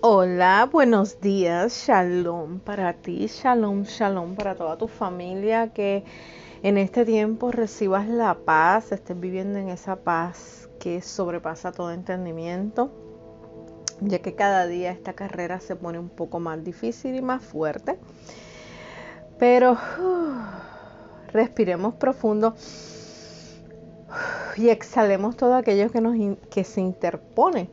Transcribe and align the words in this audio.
Hola, 0.00 0.68
buenos 0.70 1.20
días, 1.20 1.86
shalom 1.86 2.58
para 2.60 2.92
ti, 2.94 3.26
shalom, 3.26 3.84
shalom 3.84 4.34
para 4.34 4.54
toda 4.54 4.76
tu 4.76 4.88
familia, 4.88 5.72
que 5.72 6.04
en 6.62 6.78
este 6.78 7.04
tiempo 7.04 7.50
recibas 7.50 8.06
la 8.08 8.34
paz, 8.34 8.92
estés 8.92 9.18
viviendo 9.18 9.58
en 9.58 9.68
esa 9.68 9.96
paz 9.96 10.68
que 10.78 11.00
sobrepasa 11.00 11.72
todo 11.72 11.90
entendimiento, 11.90 12.90
ya 14.00 14.20
que 14.20 14.34
cada 14.34 14.66
día 14.66 14.90
esta 14.90 15.14
carrera 15.14 15.60
se 15.60 15.76
pone 15.76 15.98
un 15.98 16.10
poco 16.10 16.38
más 16.38 16.62
difícil 16.62 17.14
y 17.14 17.22
más 17.22 17.42
fuerte. 17.42 17.98
Pero 19.38 19.72
uh, 19.72 21.32
respiremos 21.32 21.94
profundo 21.94 22.54
y 24.56 24.68
exhalemos 24.68 25.36
todo 25.36 25.54
aquello 25.54 25.90
que, 25.90 26.00
nos, 26.00 26.16
que 26.50 26.64
se 26.64 26.80
interpone 26.80 27.70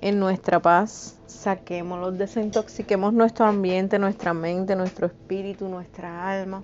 en 0.00 0.18
nuestra 0.18 0.60
paz 0.60 1.18
saquémoslo, 1.26 2.12
desintoxiquemos 2.12 3.12
nuestro 3.12 3.46
ambiente, 3.46 3.98
nuestra 3.98 4.34
mente, 4.34 4.74
nuestro 4.74 5.06
espíritu, 5.06 5.68
nuestra 5.68 6.30
alma, 6.30 6.62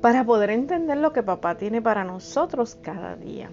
para 0.00 0.24
poder 0.24 0.50
entender 0.50 0.98
lo 0.98 1.12
que 1.12 1.22
papá 1.22 1.56
tiene 1.56 1.80
para 1.80 2.04
nosotros 2.04 2.76
cada 2.82 3.16
día 3.16 3.50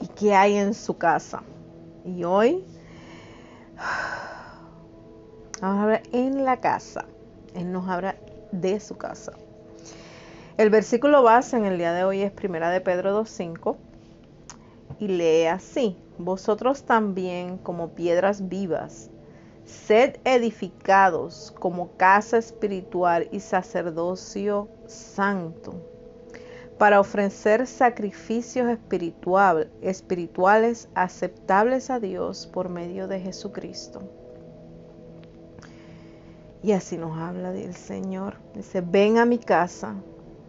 y 0.00 0.08
qué 0.08 0.34
hay 0.34 0.56
en 0.56 0.74
su 0.74 0.96
casa. 0.96 1.42
Y 2.04 2.24
hoy 2.24 2.64
vamos 5.60 5.78
a 5.78 5.82
hablar 5.82 6.02
en 6.12 6.44
la 6.44 6.60
casa. 6.60 7.06
Él 7.54 7.72
nos 7.72 7.88
habla 7.88 8.16
de 8.52 8.78
su 8.80 8.96
casa. 8.96 9.32
El 10.56 10.70
versículo 10.70 11.22
base 11.22 11.56
en 11.56 11.64
el 11.64 11.78
día 11.78 11.92
de 11.92 12.04
hoy 12.04 12.22
es 12.22 12.32
Primera 12.32 12.70
de 12.70 12.80
Pedro 12.80 13.22
2.5 13.22 13.76
y 15.00 15.08
lee 15.08 15.46
así, 15.46 15.96
vosotros 16.18 16.84
también 16.84 17.58
como 17.58 17.90
piedras 17.90 18.48
vivas, 18.48 19.10
sed 19.64 20.16
edificados 20.24 21.54
como 21.58 21.96
casa 21.96 22.38
espiritual 22.38 23.28
y 23.32 23.40
sacerdocio 23.40 24.68
santo, 24.86 25.74
para 26.78 27.00
ofrecer 27.00 27.66
sacrificios 27.66 28.68
espiritual, 28.68 29.70
espirituales 29.82 30.88
aceptables 30.94 31.90
a 31.90 32.00
Dios 32.00 32.46
por 32.46 32.68
medio 32.68 33.08
de 33.08 33.20
Jesucristo. 33.20 34.02
Y 36.62 36.72
así 36.72 36.98
nos 36.98 37.16
habla 37.16 37.54
el 37.54 37.74
Señor. 37.74 38.36
Dice, 38.54 38.80
ven 38.80 39.18
a 39.18 39.24
mi 39.24 39.38
casa, 39.38 39.94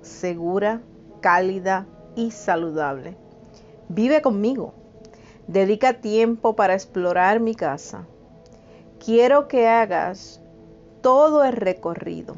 segura, 0.01 0.81
cálida 1.21 1.85
y 2.15 2.31
saludable 2.31 3.17
Vive 3.89 4.21
conmigo. 4.21 4.73
Dedica 5.47 5.93
tiempo 5.93 6.57
para 6.57 6.73
explorar 6.73 7.39
mi 7.39 7.55
casa. 7.55 8.05
Quiero 8.99 9.47
que 9.47 9.65
hagas 9.65 10.41
todo 11.01 11.45
el 11.45 11.53
recorrido. 11.53 12.35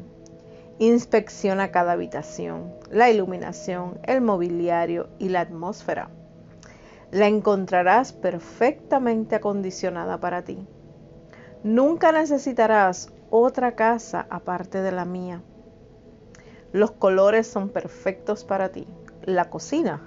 Inspecciona 0.78 1.72
cada 1.72 1.92
habitación, 1.92 2.72
la 2.88 3.10
iluminación, 3.10 3.98
el 4.04 4.20
mobiliario 4.20 5.08
y 5.18 5.28
la 5.28 5.40
atmósfera. 5.40 6.08
La 7.10 7.26
encontrarás 7.26 8.12
perfectamente 8.12 9.34
acondicionada 9.34 10.20
para 10.20 10.42
ti. 10.42 10.64
Nunca 11.64 12.12
necesitarás 12.12 13.12
otra 13.28 13.74
casa 13.74 14.28
aparte 14.30 14.82
de 14.82 14.92
la 14.92 15.04
mía. 15.04 15.42
Los 16.70 16.92
colores 16.92 17.48
son 17.48 17.70
perfectos 17.70 18.44
para 18.44 18.68
ti. 18.68 18.86
La 19.24 19.50
cocina 19.50 20.00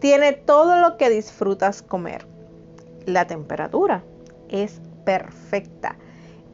tiene 0.00 0.32
todo 0.32 0.80
lo 0.80 0.96
que 0.96 1.08
disfrutas 1.08 1.82
comer. 1.82 2.31
La 3.06 3.26
temperatura 3.26 4.04
es 4.48 4.80
perfecta. 5.04 5.96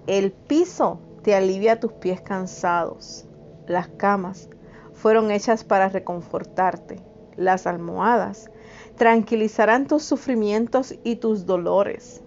El 0.07 0.33
piso 0.33 1.01
te 1.23 1.35
alivia 1.35 1.81
tus 1.81 1.93
pies 1.93 2.21
cansados. 2.21 3.27
Las 3.67 3.89
camas 3.89 4.49
fueron 4.95 5.31
hechas 5.31 5.65
para 5.65 5.89
reconfortarte. 5.89 7.01
Las 7.37 7.67
almohadas 7.67 8.51
tranquilizarán 8.97 9.87
tus 9.87 10.03
sufrimientos 10.03 10.95
y 11.05 11.17
tus 11.17 11.47
dolores. 11.47 12.23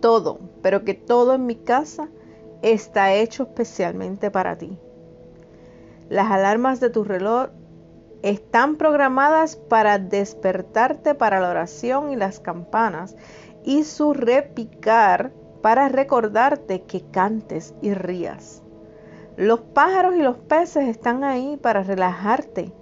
Todo, 0.00 0.38
pero 0.62 0.84
que 0.84 0.94
todo 0.94 1.34
en 1.34 1.46
mi 1.46 1.56
casa 1.56 2.08
está 2.62 3.14
hecho 3.14 3.44
especialmente 3.44 4.30
para 4.30 4.56
ti. 4.56 4.78
Las 6.08 6.30
alarmas 6.30 6.80
de 6.80 6.90
tu 6.90 7.04
reloj 7.04 7.48
están 8.24 8.76
programadas 8.76 9.56
para 9.56 9.98
despertarte 9.98 11.14
para 11.14 11.40
la 11.40 11.50
oración 11.50 12.10
y 12.10 12.16
las 12.16 12.40
campanas 12.40 13.16
y 13.64 13.84
su 13.84 14.14
repicar 14.14 15.30
para 15.60 15.90
recordarte 15.90 16.84
que 16.84 17.02
cantes 17.02 17.74
y 17.82 17.92
rías. 17.92 18.62
Los 19.36 19.60
pájaros 19.60 20.14
y 20.16 20.22
los 20.22 20.38
peces 20.38 20.88
están 20.88 21.22
ahí 21.22 21.58
para 21.58 21.82
relajarte 21.82 22.72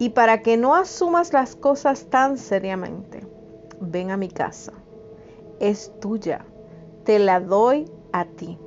y 0.00 0.08
para 0.08 0.42
que 0.42 0.56
no 0.56 0.74
asumas 0.74 1.32
las 1.32 1.54
cosas 1.54 2.06
tan 2.10 2.36
seriamente. 2.36 3.24
Ven 3.80 4.10
a 4.10 4.16
mi 4.16 4.28
casa. 4.28 4.72
Es 5.60 5.92
tuya. 6.00 6.44
Te 7.04 7.20
la 7.20 7.38
doy 7.38 7.88
a 8.10 8.24
ti. 8.24 8.58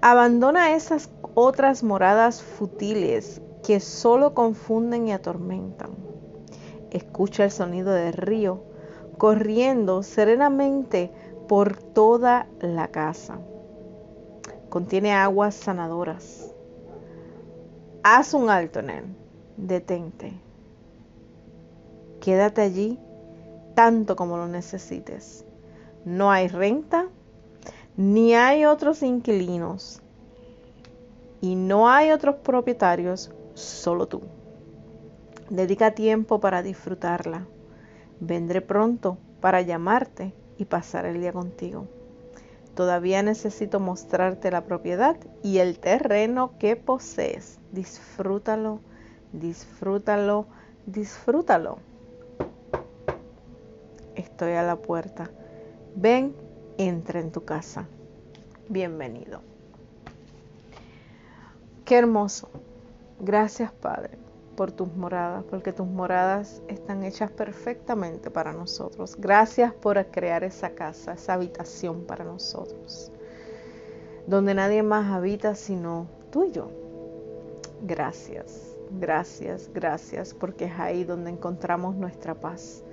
Abandona 0.00 0.74
esas 0.74 1.10
otras 1.34 1.82
moradas 1.82 2.42
futiles 2.42 3.42
que 3.62 3.80
solo 3.80 4.34
confunden 4.34 5.08
y 5.08 5.12
atormentan. 5.12 5.90
Escucha 6.90 7.44
el 7.44 7.50
sonido 7.50 7.92
del 7.92 8.12
río 8.14 8.62
corriendo 9.18 10.02
serenamente 10.02 11.10
por 11.48 11.76
toda 11.76 12.46
la 12.60 12.88
casa. 12.88 13.38
Contiene 14.68 15.12
aguas 15.12 15.54
sanadoras. 15.54 16.52
Haz 18.02 18.34
un 18.34 18.48
alto 18.48 18.80
en 18.80 18.90
él. 18.90 19.04
Detente. 19.56 20.32
Quédate 22.20 22.62
allí 22.62 22.98
tanto 23.74 24.16
como 24.16 24.36
lo 24.36 24.48
necesites. 24.48 25.44
No 26.04 26.30
hay 26.30 26.48
renta, 26.48 27.06
ni 27.96 28.34
hay 28.34 28.64
otros 28.64 29.02
inquilinos, 29.02 30.00
y 31.40 31.54
no 31.54 31.88
hay 31.88 32.10
otros 32.10 32.36
propietarios 32.36 33.30
solo 33.58 34.06
tú. 34.06 34.22
Dedica 35.50 35.94
tiempo 35.94 36.40
para 36.40 36.62
disfrutarla. 36.62 37.46
Vendré 38.20 38.60
pronto 38.60 39.18
para 39.40 39.62
llamarte 39.62 40.34
y 40.56 40.64
pasar 40.64 41.06
el 41.06 41.20
día 41.20 41.32
contigo. 41.32 41.86
Todavía 42.74 43.22
necesito 43.22 43.80
mostrarte 43.80 44.50
la 44.50 44.64
propiedad 44.64 45.16
y 45.42 45.58
el 45.58 45.78
terreno 45.78 46.52
que 46.58 46.76
posees. 46.76 47.58
Disfrútalo, 47.72 48.80
disfrútalo, 49.32 50.46
disfrútalo. 50.86 51.78
Estoy 54.14 54.52
a 54.52 54.62
la 54.62 54.76
puerta. 54.76 55.30
Ven, 55.96 56.34
entra 56.76 57.20
en 57.20 57.32
tu 57.32 57.44
casa. 57.44 57.88
Bienvenido. 58.68 59.40
Qué 61.84 61.96
hermoso 61.96 62.50
Gracias, 63.20 63.72
Padre, 63.72 64.16
por 64.56 64.70
tus 64.70 64.94
moradas, 64.94 65.42
porque 65.50 65.72
tus 65.72 65.88
moradas 65.88 66.62
están 66.68 67.02
hechas 67.02 67.32
perfectamente 67.32 68.30
para 68.30 68.52
nosotros. 68.52 69.16
Gracias 69.18 69.72
por 69.72 70.04
crear 70.06 70.44
esa 70.44 70.70
casa, 70.70 71.14
esa 71.14 71.34
habitación 71.34 72.04
para 72.04 72.24
nosotros, 72.24 73.10
donde 74.28 74.54
nadie 74.54 74.84
más 74.84 75.10
habita 75.10 75.56
sino 75.56 76.06
tú 76.30 76.44
y 76.44 76.52
yo. 76.52 76.70
Gracias, 77.82 78.76
gracias, 78.92 79.68
gracias, 79.74 80.32
porque 80.32 80.66
es 80.66 80.78
ahí 80.78 81.02
donde 81.02 81.30
encontramos 81.30 81.96
nuestra 81.96 82.36
paz, 82.36 82.84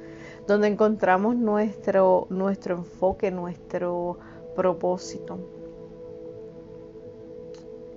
donde 0.47 0.69
encontramos 0.69 1.36
nuestro, 1.36 2.25
nuestro 2.31 2.78
enfoque, 2.78 3.30
nuestro 3.30 4.18
propósito 4.56 5.55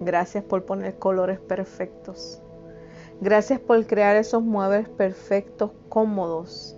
Gracias 0.00 0.45
por 0.45 0.65
poner 0.65 0.99
colores 0.99 1.41
perfectos. 1.41 2.41
Gracias 3.21 3.59
por 3.59 3.85
crear 3.87 4.15
esos 4.17 4.43
muebles 4.43 4.89
perfectos, 4.89 5.73
cómodos, 5.89 6.77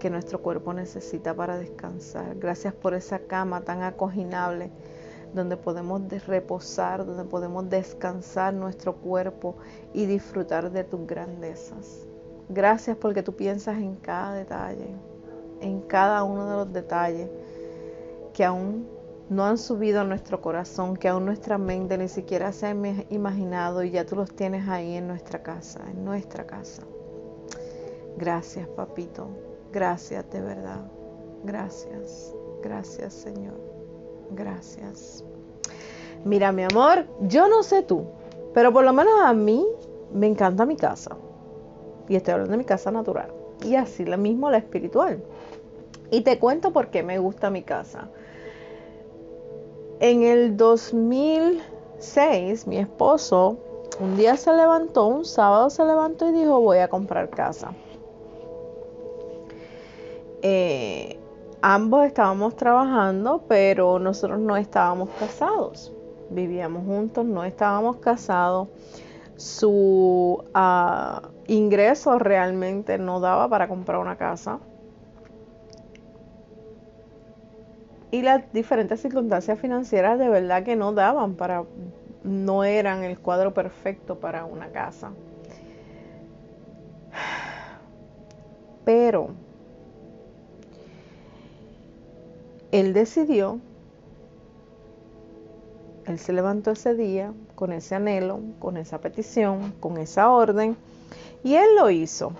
que 0.00 0.10
nuestro 0.10 0.42
cuerpo 0.42 0.72
necesita 0.72 1.34
para 1.34 1.56
descansar. 1.56 2.36
Gracias 2.36 2.74
por 2.74 2.94
esa 2.94 3.20
cama 3.20 3.60
tan 3.60 3.82
acoginable 3.82 4.70
donde 5.32 5.56
podemos 5.56 6.02
reposar, 6.26 7.06
donde 7.06 7.24
podemos 7.24 7.68
descansar 7.70 8.52
nuestro 8.54 8.96
cuerpo 8.96 9.56
y 9.92 10.06
disfrutar 10.06 10.72
de 10.72 10.82
tus 10.82 11.06
grandezas. 11.06 12.08
Gracias 12.48 12.96
porque 12.96 13.22
tú 13.22 13.36
piensas 13.36 13.78
en 13.78 13.94
cada 13.96 14.34
detalle, 14.34 14.88
en 15.60 15.82
cada 15.82 16.24
uno 16.24 16.50
de 16.50 16.56
los 16.56 16.72
detalles 16.72 17.28
que 18.32 18.44
aún 18.44 18.88
no 19.30 19.46
han 19.46 19.58
subido 19.58 20.00
a 20.00 20.04
nuestro 20.04 20.40
corazón, 20.40 20.96
que 20.96 21.08
aún 21.08 21.24
nuestra 21.24 21.56
mente 21.56 21.96
ni 21.96 22.08
siquiera 22.08 22.52
se 22.52 22.66
ha 22.66 22.76
imaginado 23.10 23.84
y 23.84 23.92
ya 23.92 24.04
tú 24.04 24.16
los 24.16 24.34
tienes 24.34 24.68
ahí 24.68 24.96
en 24.96 25.06
nuestra 25.06 25.40
casa, 25.40 25.80
en 25.88 26.04
nuestra 26.04 26.46
casa. 26.46 26.82
Gracias, 28.18 28.66
papito. 28.68 29.28
Gracias 29.72 30.28
de 30.30 30.40
verdad. 30.40 30.84
Gracias. 31.44 32.34
Gracias, 32.60 33.14
Señor. 33.14 33.54
Gracias. 34.32 35.24
Mira, 36.24 36.50
mi 36.50 36.64
amor, 36.64 37.06
yo 37.20 37.48
no 37.48 37.62
sé 37.62 37.84
tú, 37.84 38.06
pero 38.52 38.72
por 38.72 38.84
lo 38.84 38.92
menos 38.92 39.14
a 39.22 39.32
mí 39.32 39.64
me 40.12 40.26
encanta 40.26 40.66
mi 40.66 40.76
casa. 40.76 41.16
Y 42.08 42.16
estoy 42.16 42.32
hablando 42.32 42.50
de 42.50 42.58
mi 42.58 42.64
casa 42.64 42.90
natural. 42.90 43.32
Y 43.64 43.76
así 43.76 44.04
lo 44.04 44.18
mismo 44.18 44.50
la 44.50 44.58
espiritual. 44.58 45.22
Y 46.10 46.22
te 46.22 46.40
cuento 46.40 46.72
por 46.72 46.88
qué 46.88 47.04
me 47.04 47.20
gusta 47.20 47.48
mi 47.48 47.62
casa. 47.62 48.08
En 50.00 50.22
el 50.22 50.56
2006, 50.56 52.66
mi 52.66 52.78
esposo 52.78 53.58
un 54.00 54.16
día 54.16 54.36
se 54.38 54.50
levantó, 54.50 55.08
un 55.08 55.26
sábado 55.26 55.68
se 55.68 55.84
levantó 55.84 56.26
y 56.26 56.32
dijo, 56.32 56.58
voy 56.58 56.78
a 56.78 56.88
comprar 56.88 57.28
casa. 57.28 57.74
Eh, 60.40 61.18
ambos 61.60 62.06
estábamos 62.06 62.56
trabajando, 62.56 63.42
pero 63.46 63.98
nosotros 63.98 64.40
no 64.40 64.56
estábamos 64.56 65.10
casados. 65.18 65.92
Vivíamos 66.30 66.86
juntos, 66.86 67.26
no 67.26 67.44
estábamos 67.44 67.96
casados. 67.96 68.68
Su 69.36 70.42
uh, 70.54 71.26
ingreso 71.46 72.18
realmente 72.18 72.96
no 72.96 73.20
daba 73.20 73.50
para 73.50 73.68
comprar 73.68 73.98
una 73.98 74.16
casa. 74.16 74.60
Y 78.10 78.22
las 78.22 78.52
diferentes 78.52 79.00
circunstancias 79.00 79.58
financieras 79.58 80.18
de 80.18 80.28
verdad 80.28 80.64
que 80.64 80.74
no 80.74 80.92
daban 80.92 81.34
para, 81.34 81.64
no 82.24 82.64
eran 82.64 83.04
el 83.04 83.18
cuadro 83.18 83.54
perfecto 83.54 84.18
para 84.18 84.44
una 84.44 84.68
casa. 84.68 85.12
Pero 88.84 89.30
él 92.72 92.92
decidió, 92.92 93.60
él 96.06 96.18
se 96.18 96.32
levantó 96.32 96.72
ese 96.72 96.94
día 96.94 97.32
con 97.54 97.72
ese 97.72 97.94
anhelo, 97.94 98.40
con 98.58 98.76
esa 98.76 98.98
petición, 98.98 99.72
con 99.78 99.98
esa 99.98 100.30
orden, 100.30 100.76
y 101.44 101.54
él 101.54 101.76
lo 101.76 101.90
hizo. 101.90 102.32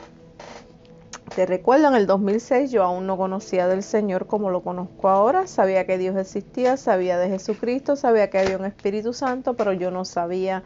Te 1.34 1.46
recuerdo, 1.46 1.88
en 1.88 1.94
el 1.94 2.08
2006 2.08 2.72
yo 2.72 2.82
aún 2.82 3.06
no 3.06 3.16
conocía 3.16 3.68
del 3.68 3.84
Señor 3.84 4.26
como 4.26 4.50
lo 4.50 4.62
conozco 4.62 5.08
ahora, 5.08 5.46
sabía 5.46 5.86
que 5.86 5.96
Dios 5.96 6.16
existía, 6.16 6.76
sabía 6.76 7.18
de 7.18 7.28
Jesucristo, 7.28 7.94
sabía 7.94 8.30
que 8.30 8.40
había 8.40 8.56
un 8.56 8.64
Espíritu 8.64 9.12
Santo, 9.12 9.54
pero 9.54 9.72
yo 9.72 9.92
no 9.92 10.04
sabía 10.04 10.64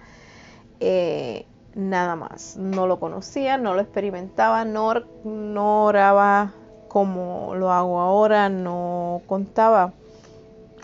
eh, 0.81 1.45
nada 1.75 2.17
más. 2.17 2.57
No 2.57 2.87
lo 2.87 2.99
conocía, 2.99 3.59
no 3.59 3.75
lo 3.75 3.81
experimentaba, 3.81 4.65
no, 4.65 4.95
no 5.25 5.85
oraba 5.85 6.55
como 6.89 7.55
lo 7.55 7.71
hago 7.71 8.01
ahora, 8.01 8.49
no 8.49 9.21
contaba 9.27 9.93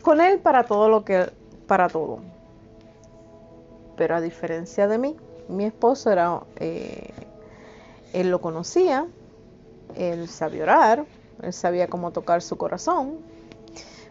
con 0.02 0.20
él 0.20 0.40
para 0.40 0.64
todo 0.64 0.90
lo 0.90 1.06
que, 1.06 1.30
para 1.66 1.88
todo. 1.88 2.18
Pero 3.96 4.16
a 4.16 4.20
diferencia 4.20 4.88
de 4.88 4.98
mí, 4.98 5.16
mi 5.48 5.64
esposo 5.64 6.10
era, 6.10 6.40
eh, 6.56 7.12
él 8.12 8.30
lo 8.30 8.40
conocía, 8.40 9.06
él 9.96 10.28
sabía 10.28 10.62
orar, 10.64 11.04
él 11.42 11.52
sabía 11.52 11.88
cómo 11.88 12.12
tocar 12.12 12.42
su 12.42 12.56
corazón. 12.56 13.18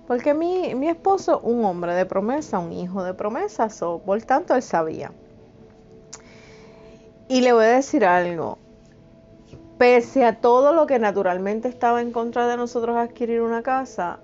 Porque 0.07 0.33
mi, 0.33 0.73
mi 0.75 0.89
esposo, 0.89 1.39
un 1.41 1.63
hombre 1.65 1.93
de 1.93 2.05
promesa, 2.05 2.57
un 2.59 2.71
hijo 2.71 3.03
de 3.03 3.13
promesa, 3.13 3.67
por 4.03 4.21
tanto 4.23 4.55
él 4.55 4.63
sabía. 4.63 5.11
Y 7.27 7.41
le 7.41 7.53
voy 7.53 7.65
a 7.65 7.75
decir 7.75 8.03
algo, 8.05 8.57
pese 9.77 10.25
a 10.25 10.41
todo 10.41 10.73
lo 10.73 10.87
que 10.87 10.97
naturalmente 10.97 11.67
estaba 11.67 12.01
en 12.01 12.11
contra 12.11 12.47
de 12.47 12.57
nosotros 12.57 12.97
adquirir 12.97 13.41
una 13.41 13.61
casa, 13.61 14.19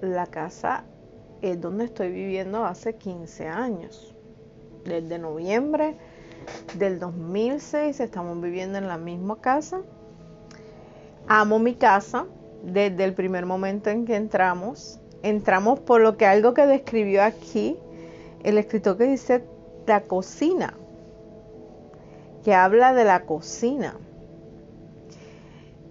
la 0.00 0.26
casa 0.26 0.84
es 1.42 1.60
donde 1.60 1.84
estoy 1.84 2.10
viviendo 2.10 2.64
hace 2.64 2.96
15 2.96 3.46
años. 3.46 4.14
Desde 4.84 5.18
noviembre 5.18 5.96
del 6.76 6.98
2006 6.98 8.00
estamos 8.00 8.40
viviendo 8.40 8.78
en 8.78 8.88
la 8.88 8.98
misma 8.98 9.40
casa. 9.40 9.80
Amo 11.28 11.58
mi 11.58 11.74
casa 11.74 12.26
desde 12.62 13.04
el 13.04 13.14
primer 13.14 13.46
momento 13.46 13.90
en 13.90 14.04
que 14.04 14.16
entramos. 14.16 15.00
Entramos 15.22 15.80
por 15.80 16.00
lo 16.00 16.16
que 16.16 16.26
algo 16.26 16.54
que 16.54 16.66
describió 16.66 17.22
aquí 17.22 17.76
el 18.42 18.58
escritor 18.58 18.96
que 18.96 19.04
dice 19.04 19.44
la 19.86 20.02
cocina, 20.02 20.74
que 22.44 22.54
habla 22.54 22.94
de 22.94 23.04
la 23.04 23.24
cocina 23.24 23.96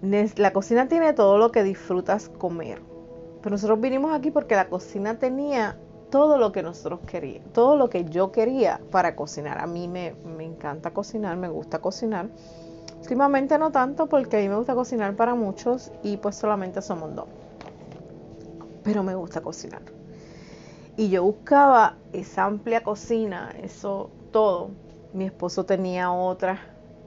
la 0.02 0.52
cocina 0.52 0.88
tiene 0.88 1.12
todo 1.12 1.38
lo 1.38 1.52
que 1.52 1.62
disfrutas 1.62 2.28
comer. 2.28 2.80
Pero 3.42 3.50
nosotros 3.50 3.80
vinimos 3.80 4.12
aquí 4.14 4.30
porque 4.30 4.54
la 4.54 4.68
cocina 4.68 5.18
tenía 5.18 5.76
todo 6.10 6.38
lo 6.38 6.52
que 6.52 6.62
nosotros 6.62 7.00
queríamos, 7.06 7.52
todo 7.52 7.76
lo 7.76 7.88
que 7.88 8.04
yo 8.04 8.32
quería 8.32 8.80
para 8.90 9.14
cocinar. 9.14 9.58
A 9.58 9.66
mí 9.66 9.88
me, 9.88 10.14
me, 10.36 10.44
encanta 10.44 10.92
cocinar, 10.92 11.36
me 11.36 11.48
gusta 11.48 11.80
cocinar. 11.80 12.28
Últimamente 13.00 13.58
no 13.58 13.72
tanto 13.72 14.06
porque 14.06 14.36
a 14.36 14.40
mí 14.40 14.48
me 14.48 14.56
gusta 14.56 14.74
cocinar 14.74 15.16
para 15.16 15.34
muchos 15.34 15.90
y 16.02 16.16
pues 16.18 16.36
solamente 16.36 16.80
somos 16.82 17.14
dos. 17.14 17.26
Pero 18.84 19.02
me 19.02 19.14
gusta 19.14 19.40
cocinar. 19.40 19.82
Y 20.96 21.08
yo 21.08 21.24
buscaba 21.24 21.96
esa 22.12 22.44
amplia 22.44 22.82
cocina, 22.82 23.54
eso 23.62 24.10
todo. 24.32 24.70
Mi 25.12 25.24
esposo 25.24 25.64
tenía 25.64 26.12
otras 26.12 26.60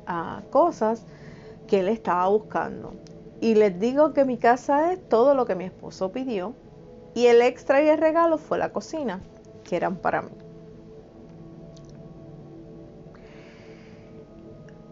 uh, 0.08 0.50
cosas 0.50 1.06
que 1.68 1.80
él 1.80 1.88
estaba 1.88 2.28
buscando. 2.28 2.94
Y 3.40 3.56
les 3.56 3.80
digo 3.80 4.14
que 4.14 4.26
mi 4.26 4.38
casa 4.38 4.94
es 4.94 5.10
todo 5.10 5.36
lo 5.36 5.46
que 5.46 5.56
mi 5.56 5.66
esposo 5.66 6.12
pidió 6.12 6.54
y 7.14 7.28
el 7.28 7.42
extra 7.42 7.82
y 7.84 7.90
el 7.90 7.98
regalo 7.98 8.38
fue 8.38 8.58
la 8.58 8.74
cocina, 8.74 9.22
que 9.64 9.76
eran 9.76 9.98
para 9.98 10.22
mí. 10.22 10.43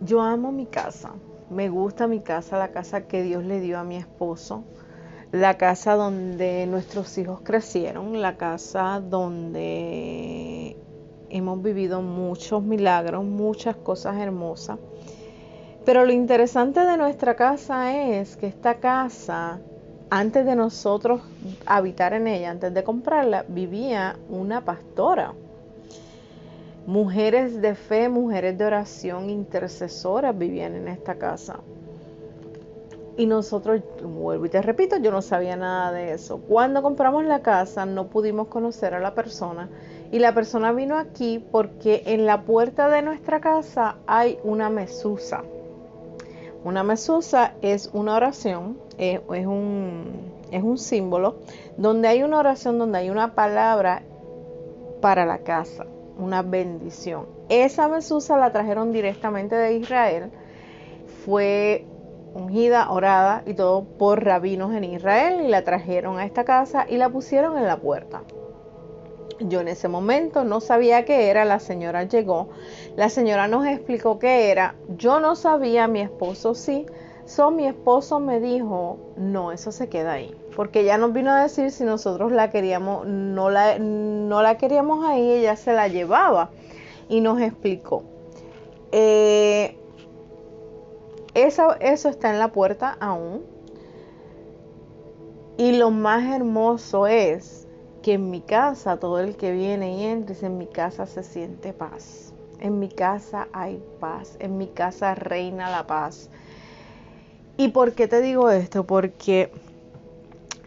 Yo 0.03 0.19
amo 0.19 0.51
mi 0.51 0.65
casa, 0.65 1.11
me 1.51 1.69
gusta 1.69 2.07
mi 2.07 2.21
casa, 2.21 2.57
la 2.57 2.69
casa 2.71 3.01
que 3.01 3.21
Dios 3.21 3.43
le 3.43 3.59
dio 3.59 3.77
a 3.77 3.83
mi 3.83 3.97
esposo, 3.97 4.63
la 5.31 5.59
casa 5.59 5.93
donde 5.93 6.65
nuestros 6.65 7.15
hijos 7.19 7.41
crecieron, 7.43 8.19
la 8.19 8.35
casa 8.35 8.99
donde 8.99 10.75
hemos 11.29 11.61
vivido 11.61 12.01
muchos 12.01 12.63
milagros, 12.63 13.23
muchas 13.23 13.75
cosas 13.75 14.17
hermosas. 14.17 14.79
Pero 15.85 16.03
lo 16.03 16.11
interesante 16.11 16.79
de 16.79 16.97
nuestra 16.97 17.35
casa 17.35 17.95
es 17.95 18.37
que 18.37 18.47
esta 18.47 18.79
casa, 18.79 19.59
antes 20.09 20.47
de 20.47 20.55
nosotros 20.55 21.21
habitar 21.67 22.13
en 22.13 22.25
ella, 22.25 22.49
antes 22.49 22.73
de 22.73 22.83
comprarla, 22.83 23.45
vivía 23.47 24.17
una 24.29 24.65
pastora. 24.65 25.35
Mujeres 26.85 27.61
de 27.61 27.75
fe, 27.75 28.09
mujeres 28.09 28.57
de 28.57 28.65
oración, 28.65 29.29
intercesoras 29.29 30.37
vivían 30.37 30.75
en 30.75 30.87
esta 30.87 31.15
casa. 31.15 31.59
Y 33.17 33.27
nosotros, 33.27 33.81
vuelvo 34.03 34.45
y 34.45 34.49
te 34.49 34.61
repito, 34.61 34.97
yo 34.97 35.11
no 35.11 35.21
sabía 35.21 35.55
nada 35.55 35.91
de 35.91 36.13
eso. 36.13 36.39
Cuando 36.39 36.81
compramos 36.81 37.25
la 37.25 37.41
casa 37.41 37.85
no 37.85 38.07
pudimos 38.07 38.47
conocer 38.47 38.93
a 38.93 38.99
la 38.99 39.13
persona 39.13 39.69
y 40.11 40.19
la 40.19 40.33
persona 40.33 40.71
vino 40.71 40.97
aquí 40.97 41.45
porque 41.51 42.03
en 42.05 42.25
la 42.25 42.43
puerta 42.43 42.89
de 42.89 43.01
nuestra 43.01 43.39
casa 43.39 43.97
hay 44.07 44.39
una 44.43 44.69
mesusa. 44.69 45.43
Una 46.63 46.83
mesusa 46.83 47.53
es 47.61 47.89
una 47.93 48.15
oración, 48.15 48.77
es, 48.97 49.19
un, 49.45 50.31
es 50.51 50.63
un 50.63 50.77
símbolo 50.77 51.37
donde 51.75 52.07
hay 52.07 52.23
una 52.23 52.39
oración, 52.39 52.77
donde 52.77 52.99
hay 52.99 53.09
una 53.09 53.33
palabra 53.33 54.03
para 55.01 55.25
la 55.25 55.39
casa, 55.39 55.85
una 56.17 56.41
bendición. 56.41 57.27
Esa 57.49 57.87
mesusa 57.87 58.37
la 58.37 58.51
trajeron 58.51 58.91
directamente 58.91 59.55
de 59.55 59.75
Israel, 59.75 60.31
fue 61.25 61.85
ungida, 62.33 62.91
orada 62.91 63.43
y 63.45 63.53
todo 63.53 63.83
por 63.83 64.23
rabinos 64.23 64.73
en 64.73 64.83
Israel 64.85 65.41
y 65.41 65.47
la 65.47 65.63
trajeron 65.63 66.17
a 66.17 66.25
esta 66.25 66.45
casa 66.45 66.85
y 66.89 66.97
la 66.97 67.09
pusieron 67.09 67.57
en 67.57 67.67
la 67.67 67.77
puerta. 67.77 68.23
Yo 69.39 69.59
en 69.59 69.67
ese 69.67 69.87
momento 69.87 70.43
no 70.43 70.61
sabía 70.61 71.03
qué 71.03 71.29
era, 71.29 71.45
la 71.45 71.59
señora 71.59 72.03
llegó, 72.03 72.49
la 72.95 73.09
señora 73.09 73.47
nos 73.47 73.65
explicó 73.65 74.19
qué 74.19 74.51
era, 74.51 74.75
yo 74.97 75.19
no 75.19 75.35
sabía, 75.35 75.87
mi 75.87 76.01
esposo 76.01 76.53
sí, 76.53 76.85
so 77.25 77.49
mi 77.49 77.65
esposo 77.65 78.19
me 78.19 78.39
dijo, 78.39 78.99
no, 79.17 79.51
eso 79.51 79.71
se 79.71 79.89
queda 79.89 80.13
ahí, 80.13 80.35
porque 80.55 80.81
ella 80.81 80.97
nos 80.97 81.13
vino 81.13 81.31
a 81.31 81.43
decir 81.43 81.71
si 81.71 81.83
nosotros 81.83 82.31
la 82.31 82.49
queríamos, 82.49 83.07
no 83.07 83.49
la, 83.49 83.79
no 83.79 84.41
la 84.41 84.57
queríamos 84.57 85.05
ahí, 85.05 85.31
ella 85.31 85.55
se 85.55 85.73
la 85.73 85.87
llevaba 85.87 86.49
y 87.09 87.21
nos 87.21 87.41
explicó. 87.41 88.03
Eh, 88.91 89.77
eso, 91.33 91.75
eso 91.79 92.09
está 92.09 92.29
en 92.29 92.39
la 92.39 92.51
puerta 92.51 92.97
aún. 92.99 93.43
Y 95.57 95.73
lo 95.73 95.91
más 95.91 96.33
hermoso 96.33 97.07
es 97.07 97.67
que 98.01 98.13
en 98.13 98.31
mi 98.31 98.41
casa 98.41 98.97
todo 98.97 99.19
el 99.19 99.35
que 99.35 99.51
viene 99.51 99.97
y 99.97 100.05
entra, 100.05 100.35
en 100.41 100.57
mi 100.57 100.65
casa 100.65 101.05
se 101.05 101.23
siente 101.23 101.71
paz. 101.71 102.33
En 102.59 102.79
mi 102.79 102.89
casa 102.89 103.47
hay 103.53 103.81
paz, 103.99 104.37
en 104.39 104.57
mi 104.57 104.67
casa 104.67 105.15
reina 105.15 105.69
la 105.69 105.87
paz. 105.87 106.29
¿Y 107.57 107.69
por 107.69 107.93
qué 107.93 108.07
te 108.07 108.21
digo 108.21 108.49
esto? 108.49 108.85
Porque 108.85 109.51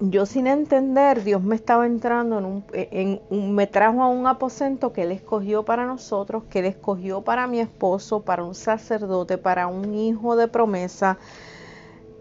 yo 0.00 0.26
sin 0.26 0.46
entender, 0.46 1.22
Dios 1.22 1.42
me 1.42 1.54
estaba 1.54 1.86
entrando 1.86 2.38
en 2.38 3.20
un, 3.30 3.54
me 3.54 3.66
trajo 3.66 4.02
a 4.02 4.08
un 4.08 4.26
aposento 4.26 4.92
que 4.92 5.02
Él 5.02 5.12
escogió 5.12 5.64
para 5.64 5.86
nosotros, 5.86 6.44
que 6.50 6.60
Él 6.60 6.66
escogió 6.66 7.22
para 7.22 7.46
mi 7.46 7.60
esposo, 7.60 8.22
para 8.22 8.42
un 8.42 8.54
sacerdote, 8.54 9.38
para 9.38 9.66
un 9.68 9.94
hijo 9.94 10.36
de 10.36 10.48
promesa, 10.48 11.18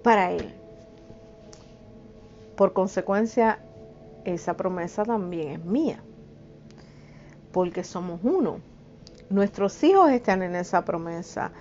para 0.04 0.32
Él. 0.32 0.54
Por 2.56 2.74
consecuencia, 2.74 3.60
esa 4.24 4.56
promesa 4.56 5.04
también 5.04 5.50
es 5.50 5.66
mía, 5.66 6.04
porque 7.52 7.84
somos 7.84 8.20
uno. 8.24 8.60
Nuestros 9.30 9.84
hijos 9.84 10.12
están 10.12 10.44
en 10.44 10.56
esa 10.56 10.86
promesa 10.86 11.52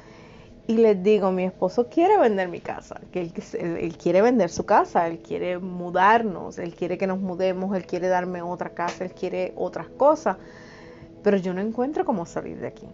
y 0.66 0.76
les 0.76 1.02
digo, 1.02 1.32
mi 1.32 1.44
esposo 1.44 1.88
quiere 1.88 2.18
vender 2.18 2.48
mi 2.48 2.60
casa, 2.60 3.00
que 3.10 3.20
él, 3.20 3.96
quiere 3.96 4.22
vender 4.22 4.48
su 4.48 4.64
casa, 4.64 5.08
él 5.08 5.18
quiere 5.18 5.58
mudarnos, 5.58 6.58
él 6.58 6.74
quiere 6.74 6.96
que 6.96 7.06
nos 7.06 7.18
mudemos, 7.18 7.74
él 7.76 7.84
quiere 7.84 8.08
darme 8.08 8.42
otra 8.42 8.70
casa, 8.70 9.04
él 9.04 9.12
quiere 9.12 9.52
otras 9.56 9.88
cosas, 9.88 10.36
pero 11.22 11.36
yo 11.36 11.52
no 11.52 11.60
encuentro 11.60 12.04
cómo 12.04 12.26
salir 12.26 12.58
de 12.60 12.68
aquí. 12.68 12.86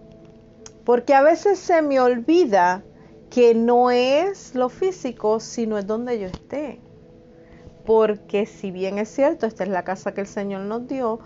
Porque 0.85 1.15
a 1.15 1.23
veces 1.23 1.59
se 1.59 1.83
me 1.83 2.01
olvida 2.01 2.83
que 3.29 3.55
no 3.55 3.91
es 3.91 4.55
lo 4.55 4.71
físico, 4.71 5.39
sino 5.39 5.77
es 5.77 5.87
donde 5.87 6.19
yo 6.19 6.27
esté. 6.27 6.81
Porque 7.85 8.47
si 8.47 8.71
bien 8.71 8.99
es 8.99 9.11
cierto, 9.11 9.47
esta 9.47 9.65
es 9.65 9.71
la 9.71 9.85
casa 9.85 10.15
que 10.15 10.23
el 10.23 10.27
Señor 10.27 10.63
nos 10.63 10.89
dio, 10.89 11.21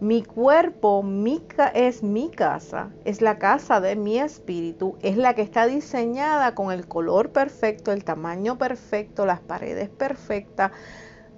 mi 0.00 0.22
cuerpo 0.22 1.02
mi 1.02 1.44
es 1.74 2.04
mi 2.04 2.30
casa, 2.30 2.90
es 3.04 3.20
la 3.20 3.38
casa 3.38 3.80
de 3.80 3.96
mi 3.96 4.18
espíritu, 4.18 4.96
es 5.02 5.16
la 5.16 5.34
que 5.34 5.42
está 5.42 5.66
diseñada 5.66 6.54
con 6.54 6.70
el 6.70 6.86
color 6.86 7.30
perfecto, 7.30 7.90
el 7.90 8.04
tamaño 8.04 8.58
perfecto, 8.58 9.26
las 9.26 9.40
paredes 9.40 9.88
perfectas. 9.88 10.70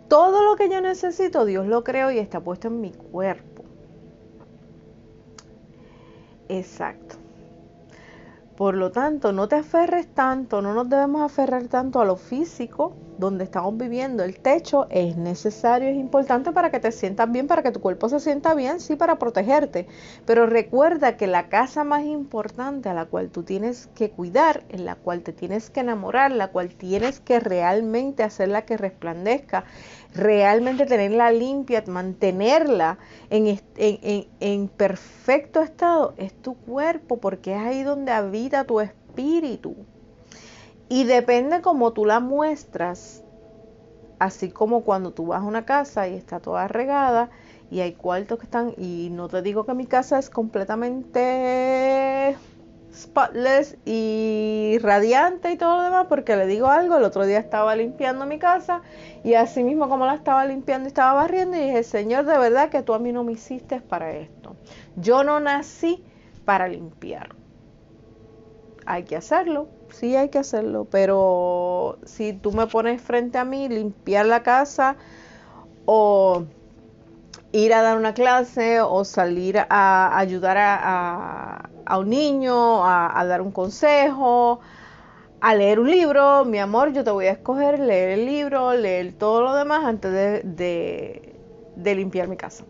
Todo 0.09 0.45
lo 0.45 0.57
que 0.57 0.69
yo 0.69 0.81
necesito, 0.83 1.47
Dios 1.47 1.67
lo 1.67 1.85
creó 1.85 2.11
y 2.11 2.19
está 2.19 2.41
puesto 2.41 2.69
en 2.69 2.81
mi 2.81 2.91
cuerpo. 2.91 3.65
Exacto. 6.49 7.17
Por 8.57 8.75
lo 8.75 8.91
tanto, 8.91 9.33
no 9.33 9.49
te 9.49 9.57
aferres 9.57 10.13
tanto, 10.13 10.61
no 10.61 10.75
nos 10.75 10.87
debemos 10.91 11.23
aferrar 11.23 11.69
tanto 11.69 11.99
a 11.99 12.05
lo 12.05 12.17
físico, 12.17 12.93
donde 13.21 13.45
estamos 13.45 13.77
viviendo. 13.77 14.25
El 14.25 14.41
techo 14.41 14.87
es 14.91 15.17
necesario, 15.17 15.89
es 15.89 15.97
importante 15.97 16.53
para 16.53 16.71
que 16.71 16.81
te 16.81 16.91
sientas 16.91 17.31
bien, 17.31 17.47
para 17.47 17.63
que 17.63 17.71
tu 17.71 17.81
cuerpo 17.81 18.09
se 18.09 18.19
sienta 18.19 18.55
bien, 18.55 18.81
sí, 18.81 18.97
para 18.97 19.19
protegerte. 19.19 19.87
Pero 20.27 20.47
recuerda 20.47 21.17
que 21.17 21.27
la 21.27 21.49
casa 21.49 21.85
más 21.85 22.05
importante 22.05 22.89
a 22.89 22.95
la 22.95 23.05
cual 23.05 23.31
tú 23.31 23.43
tienes 23.43 23.89
que 23.95 24.11
cuidar, 24.11 24.65
en 24.71 24.85
la 24.85 24.97
cual 24.97 25.23
te 25.23 25.33
tienes 25.33 25.71
que 25.71 25.81
enamorar, 25.81 26.33
la 26.33 26.49
cual 26.49 26.71
tienes 26.75 27.21
que 27.21 27.39
realmente 27.39 28.23
hacerla 28.23 28.63
que 28.63 28.77
resplandezca, 28.77 29.65
realmente 30.15 30.87
tenerla 30.87 31.31
limpia, 31.31 31.85
mantenerla 31.87 32.99
en, 33.29 33.61
en, 33.77 34.69
perfecto 34.69 35.63
estado, 35.63 36.15
es 36.17 36.33
tu 36.33 36.55
cuerpo, 36.55 37.19
porque 37.19 37.55
es 37.55 37.61
ahí 37.61 37.83
donde 37.83 38.13
habita 38.13 38.65
tu 38.65 38.81
espíritu. 38.81 39.77
Y 40.91 41.05
depende 41.05 41.63
como 41.63 41.93
tú 41.93 42.05
la 42.05 42.19
muestras, 42.19 43.23
así 44.19 44.51
como 44.51 44.83
cuando 44.83 45.13
tú 45.13 45.29
vas 45.29 45.41
a 45.41 45.45
una 45.45 45.65
casa 45.65 46.09
y 46.09 46.17
está 46.17 46.41
toda 46.41 46.67
regada 46.67 47.31
y 47.71 47.79
hay 47.79 47.93
cuartos 47.93 48.41
que 48.41 48.47
están, 48.47 48.75
y 48.77 49.09
no 49.13 49.29
te 49.29 49.41
digo 49.41 49.65
que 49.65 49.73
mi 49.73 49.87
casa 49.87 50.19
es 50.19 50.29
completamente 50.29 52.37
spotless 52.93 53.79
y 53.85 54.79
radiante 54.83 55.53
y 55.53 55.57
todo 55.57 55.77
lo 55.77 55.85
demás, 55.85 56.07
porque 56.09 56.35
le 56.35 56.47
digo 56.47 56.67
algo, 56.67 56.97
el 56.97 57.05
otro 57.05 57.25
día 57.25 57.39
estaba 57.39 57.77
limpiando 57.77 58.27
mi 58.27 58.41
casa 58.41 58.83
y 59.23 59.35
así 59.35 59.63
mismo 59.63 59.89
como 59.89 60.07
la 60.07 60.15
estaba 60.15 60.45
limpiando 60.45 60.89
y 60.89 60.89
estaba 60.89 61.13
barriendo 61.13 61.57
y 61.57 61.61
dije, 61.61 61.85
Señor, 61.85 62.25
de 62.25 62.37
verdad 62.37 62.69
que 62.69 62.83
tú 62.83 62.95
a 62.95 62.99
mí 62.99 63.13
no 63.13 63.23
me 63.23 63.31
hiciste 63.31 63.81
para 63.81 64.11
esto. 64.11 64.57
Yo 64.97 65.23
no 65.23 65.39
nací 65.39 66.03
para 66.45 66.67
limpiar. 66.67 67.37
Hay 68.87 69.05
que 69.05 69.15
hacerlo, 69.15 69.69
sí 69.93 70.17
hay 70.17 70.29
que 70.29 70.39
hacerlo, 70.39 70.87
pero 70.91 71.99
si 72.05 72.33
tú 72.33 72.53
me 72.53 72.67
pones 72.67 73.01
frente 73.01 73.39
a 73.39 73.45
mí, 73.45 73.69
limpiar 73.69 74.27
la 74.27 74.43
casa 74.43 74.97
o 75.87 76.45
ir 77.53 77.75
a 77.75 77.83
dar 77.83 77.97
una 77.97 78.15
clase 78.15 78.81
o 78.81 79.05
salir 79.05 79.59
a 79.59 80.19
ayudar 80.19 80.57
a, 80.59 81.99
un 81.99 82.09
niño, 82.09 82.87
a, 82.87 83.25
dar 83.27 83.43
un 83.43 83.51
consejo, 83.51 84.61
a 85.41 85.55
leer 85.55 85.81
un 85.81 85.91
libro, 85.91 86.45
mi 86.45 86.59
amor, 86.59 86.93
yo 86.93 87.03
te 87.03 87.11
voy 87.11 87.27
a 87.27 87.33
escoger 87.33 87.81
leer 87.81 88.11
el 88.11 88.27
libro, 88.27 88.73
leer 88.75 89.15
todo 89.15 89.43
lo 89.43 89.55
demás 89.55 89.85
antes 89.85 90.13
de, 90.45 91.35
limpiar 91.77 92.29
mi 92.29 92.37
casa. 92.37 92.65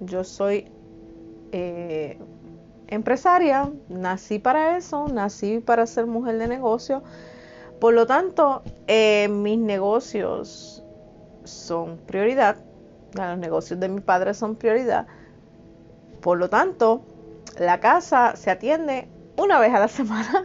Yo 0.00 0.24
soy 0.24 0.70
eh, 1.52 2.18
empresaria, 2.88 3.70
nací 3.88 4.38
para 4.38 4.76
eso, 4.76 5.08
nací 5.08 5.60
para 5.60 5.86
ser 5.86 6.06
mujer 6.06 6.38
de 6.38 6.48
negocio. 6.48 7.02
Por 7.80 7.94
lo 7.94 8.06
tanto, 8.06 8.62
eh, 8.86 9.28
mis 9.28 9.58
negocios 9.58 10.82
son 11.44 11.98
prioridad, 12.06 12.56
los 13.14 13.38
negocios 13.38 13.78
de 13.80 13.88
mi 13.88 14.00
padre 14.00 14.34
son 14.34 14.56
prioridad. 14.56 15.06
Por 16.20 16.38
lo 16.38 16.48
tanto, 16.48 17.02
la 17.58 17.80
casa 17.80 18.36
se 18.36 18.50
atiende 18.50 19.08
una 19.36 19.58
vez 19.58 19.74
a 19.74 19.80
la 19.80 19.88
semana, 19.88 20.44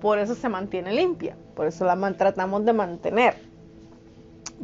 por 0.00 0.18
eso 0.18 0.34
se 0.34 0.48
mantiene 0.48 0.92
limpia, 0.92 1.36
por 1.54 1.66
eso 1.66 1.84
la 1.84 2.12
tratamos 2.12 2.64
de 2.64 2.72
mantener. 2.72 3.48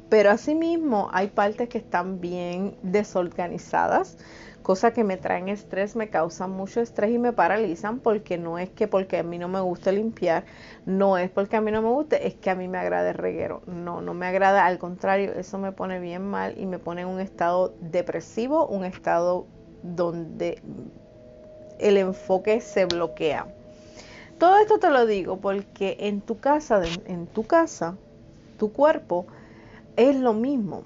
Pero 0.08 0.30
asimismo 0.30 1.08
hay 1.12 1.28
partes 1.28 1.68
que 1.68 1.78
están 1.78 2.20
bien 2.20 2.76
desorganizadas, 2.82 4.18
cosas 4.64 4.94
que 4.94 5.04
me 5.04 5.18
traen 5.18 5.50
estrés, 5.50 5.94
me 5.94 6.08
causan 6.08 6.50
mucho 6.50 6.80
estrés 6.80 7.10
y 7.10 7.18
me 7.18 7.34
paralizan 7.34 7.98
porque 8.00 8.38
no 8.38 8.58
es 8.58 8.70
que 8.70 8.88
porque 8.88 9.18
a 9.18 9.22
mí 9.22 9.36
no 9.36 9.46
me 9.46 9.60
guste 9.60 9.92
limpiar, 9.92 10.46
no 10.86 11.18
es 11.18 11.30
porque 11.30 11.56
a 11.56 11.60
mí 11.60 11.70
no 11.70 11.82
me 11.82 11.90
guste, 11.90 12.26
es 12.26 12.34
que 12.34 12.48
a 12.48 12.54
mí 12.54 12.66
me 12.66 12.78
agrada 12.78 13.10
el 13.10 13.14
reguero. 13.14 13.60
No, 13.66 14.00
no 14.00 14.14
me 14.14 14.26
agrada, 14.26 14.64
al 14.64 14.78
contrario, 14.78 15.34
eso 15.34 15.58
me 15.58 15.72
pone 15.72 16.00
bien 16.00 16.22
mal 16.22 16.54
y 16.56 16.64
me 16.64 16.78
pone 16.78 17.02
en 17.02 17.08
un 17.08 17.20
estado 17.20 17.74
depresivo, 17.82 18.66
un 18.66 18.86
estado 18.86 19.44
donde 19.82 20.62
el 21.78 21.98
enfoque 21.98 22.62
se 22.62 22.86
bloquea. 22.86 23.46
Todo 24.38 24.56
esto 24.56 24.78
te 24.78 24.88
lo 24.88 25.04
digo 25.04 25.36
porque 25.36 25.98
en 26.00 26.22
tu 26.22 26.40
casa, 26.40 26.80
en 27.04 27.26
tu 27.26 27.46
casa, 27.46 27.96
tu 28.58 28.72
cuerpo 28.72 29.26
es 29.96 30.16
lo 30.16 30.32
mismo 30.32 30.84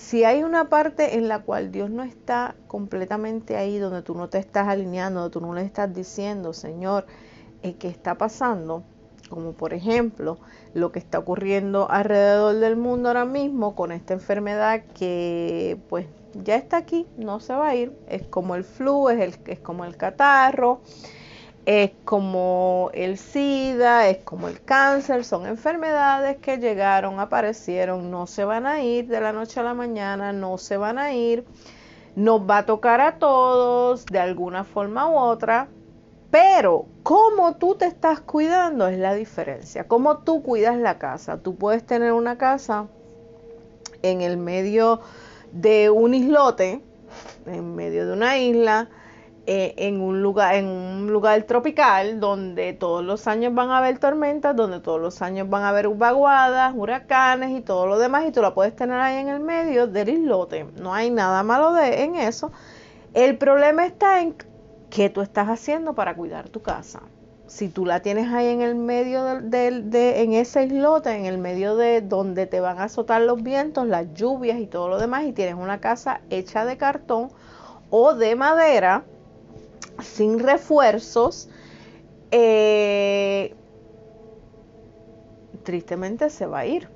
si 0.00 0.24
hay 0.24 0.42
una 0.42 0.68
parte 0.70 1.16
en 1.18 1.28
la 1.28 1.40
cual 1.40 1.70
Dios 1.70 1.90
no 1.90 2.02
está 2.02 2.56
completamente 2.66 3.56
ahí, 3.56 3.78
donde 3.78 4.02
tú 4.02 4.14
no 4.14 4.28
te 4.28 4.38
estás 4.38 4.66
alineando, 4.66 5.20
donde 5.20 5.32
tú 5.32 5.40
no 5.40 5.54
le 5.54 5.62
estás 5.62 5.94
diciendo, 5.94 6.52
Señor, 6.52 7.06
eh, 7.62 7.74
¿qué 7.74 7.88
está 7.88 8.16
pasando? 8.16 8.82
Como 9.28 9.52
por 9.52 9.74
ejemplo 9.74 10.38
lo 10.74 10.90
que 10.90 10.98
está 10.98 11.18
ocurriendo 11.18 11.88
alrededor 11.90 12.56
del 12.56 12.76
mundo 12.76 13.10
ahora 13.10 13.26
mismo 13.26 13.76
con 13.76 13.92
esta 13.92 14.14
enfermedad 14.14 14.82
que 14.98 15.78
pues 15.88 16.06
ya 16.32 16.56
está 16.56 16.78
aquí, 16.78 17.06
no 17.18 17.38
se 17.38 17.52
va 17.52 17.68
a 17.68 17.76
ir, 17.76 17.92
es 18.08 18.26
como 18.26 18.54
el 18.54 18.64
flu, 18.64 19.10
es, 19.10 19.20
el, 19.20 19.34
es 19.46 19.60
como 19.60 19.84
el 19.84 19.96
catarro, 19.96 20.80
es 21.66 21.90
como 22.04 22.90
el 22.94 23.18
SIDA, 23.18 24.08
es 24.08 24.18
como 24.18 24.48
el 24.48 24.60
cáncer, 24.62 25.24
son 25.24 25.46
enfermedades 25.46 26.38
que 26.38 26.58
llegaron, 26.58 27.20
aparecieron, 27.20 28.10
no 28.10 28.26
se 28.26 28.44
van 28.44 28.66
a 28.66 28.82
ir 28.82 29.06
de 29.08 29.20
la 29.20 29.32
noche 29.32 29.60
a 29.60 29.62
la 29.62 29.74
mañana, 29.74 30.32
no 30.32 30.58
se 30.58 30.76
van 30.76 30.98
a 30.98 31.12
ir, 31.12 31.44
nos 32.16 32.40
va 32.48 32.58
a 32.58 32.66
tocar 32.66 33.00
a 33.00 33.18
todos 33.18 34.06
de 34.06 34.18
alguna 34.18 34.64
forma 34.64 35.08
u 35.08 35.16
otra, 35.16 35.68
pero 36.30 36.86
cómo 37.02 37.56
tú 37.56 37.74
te 37.74 37.86
estás 37.86 38.20
cuidando 38.20 38.86
es 38.86 38.98
la 38.98 39.14
diferencia, 39.14 39.86
cómo 39.86 40.18
tú 40.18 40.42
cuidas 40.42 40.76
la 40.76 40.98
casa. 40.98 41.38
Tú 41.38 41.56
puedes 41.56 41.84
tener 41.84 42.12
una 42.12 42.38
casa 42.38 42.86
en 44.02 44.22
el 44.22 44.36
medio 44.36 45.00
de 45.52 45.90
un 45.90 46.14
islote, 46.14 46.80
en 47.46 47.74
medio 47.74 48.06
de 48.06 48.12
una 48.12 48.38
isla, 48.38 48.88
eh, 49.46 49.74
en, 49.78 50.00
un 50.00 50.22
lugar, 50.22 50.54
en 50.54 50.66
un 50.66 51.12
lugar 51.12 51.42
tropical 51.44 52.20
donde 52.20 52.72
todos 52.74 53.02
los 53.02 53.26
años 53.26 53.54
van 53.54 53.70
a 53.70 53.78
haber 53.78 53.98
tormentas, 53.98 54.54
donde 54.54 54.80
todos 54.80 55.00
los 55.00 55.22
años 55.22 55.48
van 55.48 55.62
a 55.62 55.70
haber 55.70 55.88
vaguadas, 55.88 56.74
huracanes 56.76 57.58
y 57.58 57.62
todo 57.62 57.86
lo 57.86 57.98
demás, 57.98 58.26
y 58.26 58.32
tú 58.32 58.42
la 58.42 58.54
puedes 58.54 58.76
tener 58.76 59.00
ahí 59.00 59.16
en 59.16 59.28
el 59.28 59.40
medio 59.40 59.86
del 59.86 60.10
islote. 60.10 60.66
No 60.80 60.92
hay 60.92 61.10
nada 61.10 61.42
malo 61.42 61.72
de, 61.72 62.04
en 62.04 62.16
eso. 62.16 62.52
El 63.14 63.38
problema 63.38 63.86
está 63.86 64.20
en 64.20 64.36
qué 64.90 65.08
tú 65.08 65.22
estás 65.22 65.48
haciendo 65.48 65.94
para 65.94 66.14
cuidar 66.14 66.48
tu 66.48 66.60
casa. 66.60 67.00
Si 67.46 67.68
tú 67.68 67.86
la 67.86 68.00
tienes 68.00 68.32
ahí 68.32 68.48
en 68.48 68.60
el 68.60 68.74
medio 68.74 69.24
de, 69.24 69.82
de, 69.82 70.22
en 70.22 70.34
ese 70.34 70.64
islote, 70.64 71.16
en 71.16 71.24
el 71.24 71.38
medio 71.38 71.74
de 71.76 72.02
donde 72.02 72.46
te 72.46 72.60
van 72.60 72.78
a 72.78 72.84
azotar 72.84 73.22
los 73.22 73.42
vientos, 73.42 73.86
las 73.86 74.12
lluvias 74.14 74.60
y 74.60 74.66
todo 74.66 74.88
lo 74.88 74.98
demás, 74.98 75.24
y 75.24 75.32
tienes 75.32 75.54
una 75.54 75.80
casa 75.80 76.20
hecha 76.30 76.64
de 76.64 76.76
cartón 76.76 77.30
o 77.90 78.14
de 78.14 78.36
madera, 78.36 79.04
sin 80.02 80.38
refuerzos, 80.38 81.48
eh, 82.30 83.54
tristemente 85.62 86.30
se 86.30 86.46
va 86.46 86.60
a 86.60 86.66
ir. 86.66 86.88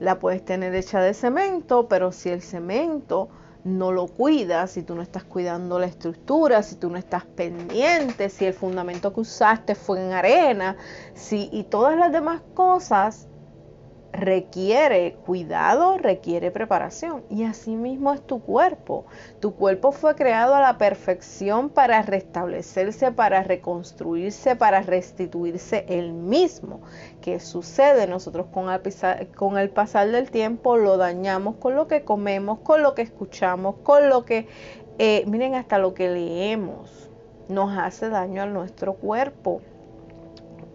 la 0.00 0.18
puedes 0.18 0.44
tener 0.44 0.74
hecha 0.74 1.00
de 1.00 1.14
cemento, 1.14 1.88
pero 1.88 2.12
si 2.12 2.28
el 2.28 2.42
cemento 2.42 3.28
no 3.64 3.92
lo 3.92 4.06
cuidas, 4.06 4.70
si 4.70 4.82
tú 4.82 4.94
no 4.94 5.02
estás 5.02 5.24
cuidando 5.24 5.78
la 5.78 5.86
estructura, 5.86 6.62
si 6.62 6.76
tú 6.76 6.88
no 6.88 6.96
estás 6.96 7.24
pendiente, 7.24 8.30
si 8.30 8.46
el 8.46 8.54
fundamento 8.54 9.12
que 9.12 9.20
usaste 9.20 9.74
fue 9.74 10.04
en 10.04 10.12
arena, 10.12 10.76
si 11.14 11.48
y 11.52 11.64
todas 11.64 11.98
las 11.98 12.12
demás 12.12 12.42
cosas, 12.54 13.26
requiere 14.12 15.14
cuidado, 15.26 15.98
requiere 15.98 16.50
preparación. 16.50 17.24
Y 17.30 17.44
así 17.44 17.76
mismo 17.76 18.12
es 18.12 18.26
tu 18.26 18.40
cuerpo. 18.40 19.04
Tu 19.40 19.54
cuerpo 19.54 19.92
fue 19.92 20.14
creado 20.14 20.54
a 20.54 20.60
la 20.60 20.78
perfección 20.78 21.68
para 21.68 22.02
restablecerse, 22.02 23.12
para 23.12 23.42
reconstruirse, 23.42 24.56
para 24.56 24.82
restituirse 24.82 25.84
el 25.88 26.12
mismo. 26.12 26.80
¿Qué 27.20 27.40
sucede? 27.40 28.06
Nosotros 28.06 28.46
con 28.52 29.58
el, 29.58 29.70
pasar 29.70 30.10
del 30.10 30.30
tiempo 30.30 30.76
lo 30.76 30.96
dañamos 30.96 31.56
con 31.56 31.74
lo 31.74 31.86
que 31.86 32.04
comemos, 32.04 32.60
con 32.60 32.82
lo 32.82 32.94
que 32.94 33.02
escuchamos, 33.02 33.76
con 33.82 34.08
lo 34.08 34.24
que, 34.24 34.48
eh, 34.98 35.24
miren, 35.26 35.54
hasta 35.54 35.78
lo 35.78 35.94
que 35.94 36.08
leemos. 36.08 37.10
Nos 37.48 37.76
hace 37.78 38.10
daño 38.10 38.42
a 38.42 38.46
nuestro 38.46 38.94
cuerpo 38.94 39.62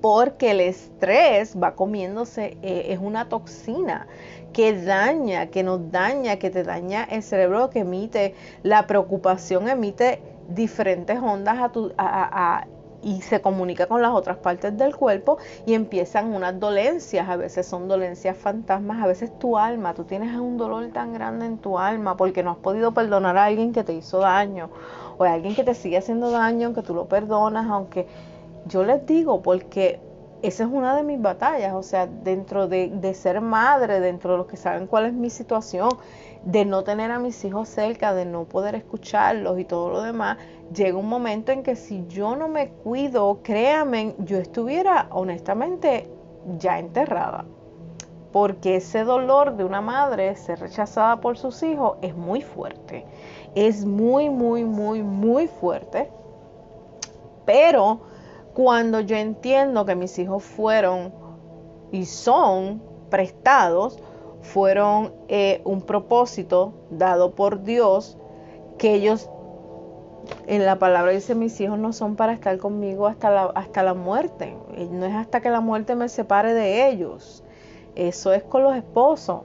porque 0.03 0.51
el 0.51 0.60
estrés 0.60 1.55
va 1.55 1.75
comiéndose, 1.75 2.57
eh, 2.62 2.88
es 2.89 3.00
una 3.00 3.29
toxina 3.29 4.07
que 4.51 4.74
daña, 4.74 5.45
que 5.45 5.63
nos 5.63 5.93
daña, 5.93 6.36
que 6.39 6.50
te 6.50 6.63
daña 6.63 7.05
el 7.05 7.24
cerebro, 7.24 7.69
que 7.69 7.79
emite 7.79 8.36
la 8.63 8.86
preocupación, 8.86 9.69
emite 9.69 10.22
diferentes 10.50 11.17
ondas 11.22 11.57
a 11.98 12.67
y 13.01 13.22
se 13.22 13.41
comunica 13.41 13.86
con 13.86 14.01
las 14.01 14.12
otras 14.12 14.38
partes 14.38 14.77
del 14.77 14.95
cuerpo 14.95 15.38
y 15.65 15.74
empiezan 15.74 16.33
unas 16.33 16.60
dolencias, 16.60 17.29
a 17.29 17.36
veces 17.36 17.65
son 17.65 17.88
dolencias 17.88 18.36
fantasmas, 18.38 19.01
a 19.01 19.07
veces 19.07 19.38
tu 19.39 19.57
alma, 19.57 19.93
tú 19.93 20.05
tienes 20.05 20.36
un 20.38 20.57
dolor 20.57 20.88
tan 20.93 21.13
grande 21.13 21.45
en 21.45 21.57
tu 21.57 21.77
alma 21.79 22.17
porque 22.17 22.43
no 22.43 22.51
has 22.51 22.57
podido 22.57 22.93
perdonar 22.93 23.38
a 23.38 23.45
alguien 23.45 23.74
que 23.74 23.83
te 23.83 23.93
hizo 23.93 24.19
daño 24.19 24.69
o 25.17 25.24
a 25.24 25.33
alguien 25.33 25.55
que 25.55 25.63
te 25.63 25.74
sigue 25.74 25.98
haciendo 25.98 26.31
daño 26.31 26.67
aunque 26.67 26.81
tú 26.81 26.93
lo 26.93 27.05
perdonas, 27.05 27.69
aunque 27.69 28.07
yo 28.67 28.84
les 28.84 29.05
digo 29.05 29.41
porque 29.41 30.00
esa 30.43 30.65
es 30.65 30.70
una 30.70 30.93
de 30.96 31.03
mis 31.03 31.22
batallas, 31.22 31.74
o 31.74 31.84
sea, 31.84 32.05
dentro 32.05 32.67
de, 32.67 33.13
ser 33.13 33.39
madre, 33.39 34.01
dentro 34.01 34.34
de 34.34 34.38
los 34.39 34.48
que 34.48 34.58
saben 34.58 34.88
cuál 34.88 35.05
es 35.05 35.13
mi 35.13 35.29
situación, 35.29 35.89
de 36.43 36.65
no 36.65 36.84
tener 36.84 37.12
a 37.12 37.20
mis 37.20 37.46
hijos 37.46 37.70
cerca, 37.70 38.13
de 38.13 38.25
no 38.25 38.43
poder 38.43 38.75
escucharlos 38.75 39.58
y 39.58 39.63
todo 39.63 39.89
lo 39.89 40.01
demás, 40.01 40.38
llega 40.75 40.98
un 40.98 41.08
momento 41.08 41.53
en 41.53 41.63
que 41.63 41.77
si 41.77 42.05
yo 42.08 42.36
no 42.36 42.50
me 42.50 42.72
cuido, 42.72 43.39
créanme, 43.41 44.15
yo 44.17 44.38
estuviera 44.38 45.08
honestamente 45.12 46.10
ya 46.60 46.77
enterrada. 46.77 47.46
Porque 48.34 48.77
ese 48.77 49.05
dolor 49.05 49.55
de 49.55 49.63
una 49.63 49.79
madre 49.79 50.36
ser 50.36 50.60
rechazada 50.60 51.22
por 51.22 51.38
sus 51.38 51.63
hijos 51.63 51.98
es 52.01 52.17
muy 52.17 52.41
fuerte. 52.41 53.05
Es 53.55 53.86
muy, 53.86 54.29
muy, 54.29 54.65
muy, 54.65 55.03
muy 55.03 55.48
fuerte. 55.48 56.10
Pero 57.46 58.01
cuando 58.53 59.00
yo 59.00 59.15
entiendo 59.15 59.86
que 59.86 59.95
mis 59.95 60.17
hijos 60.19 60.43
fueron 60.43 61.13
y 61.91 62.05
son 62.05 62.81
prestados, 63.10 64.00
fueron 64.41 65.13
eh, 65.27 65.62
un 65.63 65.81
propósito 65.81 66.74
dado 66.89 67.36
por 67.36 67.63
Dios, 67.63 68.17
que 68.77 68.93
ellos, 68.95 69.29
en 70.48 70.65
la 70.65 70.79
palabra 70.79 71.12
dice, 71.12 71.36
mis 71.36 71.60
hijos 71.62 71.79
no 71.79 71.93
son 71.93 72.15
para 72.15 72.33
estar 72.33 72.57
conmigo 72.57 73.07
hasta 73.07 73.29
la, 73.29 73.43
hasta 73.55 73.83
la 73.83 73.93
muerte, 73.93 74.55
no 74.91 75.05
es 75.05 75.15
hasta 75.15 75.41
que 75.41 75.50
la 75.50 75.62
muerte 75.62 75.95
me 75.95 76.10
separe 76.10 76.53
de 76.53 76.89
ellos, 76.89 77.43
eso 77.95 78.33
es 78.33 78.43
con 78.43 78.63
los 78.63 78.75
esposos. 78.75 79.41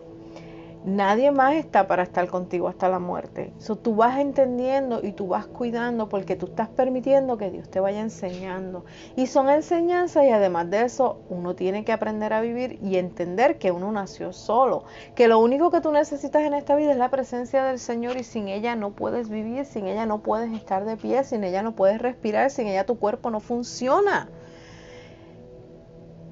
Nadie 0.85 1.33
más 1.33 1.55
está 1.55 1.89
para 1.89 2.05
estar 2.05 2.29
contigo 2.29 2.69
hasta 2.69 2.88
la 2.88 3.01
muerte. 3.01 3.53
Eso 3.59 3.77
tú 3.77 3.97
vas 3.97 4.19
entendiendo 4.19 5.01
y 5.03 5.12
tú 5.12 5.27
vas 5.27 5.47
cuidando 5.47 6.09
porque 6.09 6.37
tú 6.37 6.47
estás 6.47 6.69
permitiendo 6.69 7.37
que 7.37 7.51
Dios 7.51 7.69
te 7.69 7.81
vaya 7.81 8.01
enseñando. 8.01 8.85
Y 9.17 9.27
son 9.27 9.51
enseñanzas 9.51 10.25
y 10.25 10.31
además 10.31 10.71
de 10.71 10.85
eso 10.85 11.21
uno 11.31 11.55
tiene 11.55 11.85
que 11.85 11.93
aprender 11.93 12.33
a 12.33 12.41
vivir 12.41 12.79
y 12.81 12.97
entender 12.97 13.59
que 13.59 13.73
uno 13.73 13.91
nació 13.91 14.33
solo. 14.33 14.85
Que 15.17 15.27
lo 15.27 15.41
único 15.41 15.71
que 15.71 15.81
tú 15.81 15.91
necesitas 15.91 16.43
en 16.45 16.55
esta 16.55 16.77
vida 16.77 16.93
es 16.93 16.99
la 16.99 17.11
presencia 17.11 17.64
del 17.64 17.81
Señor 17.81 18.17
y 18.17 18.23
sin 18.23 18.47
ella 18.47 18.77
no 18.77 18.93
puedes 18.93 19.29
vivir, 19.29 19.64
sin 19.67 19.87
ella 19.88 20.07
no 20.07 20.23
puedes 20.23 20.53
estar 20.53 20.85
de 20.85 20.97
pie, 20.97 21.25
sin 21.25 21.43
ella 21.43 21.62
no 21.62 21.75
puedes 21.75 22.01
respirar, 22.01 22.51
sin 22.51 22.69
ella 22.69 22.87
tu 22.87 22.99
cuerpo 22.99 23.31
no 23.31 23.41
funciona. 23.41 24.29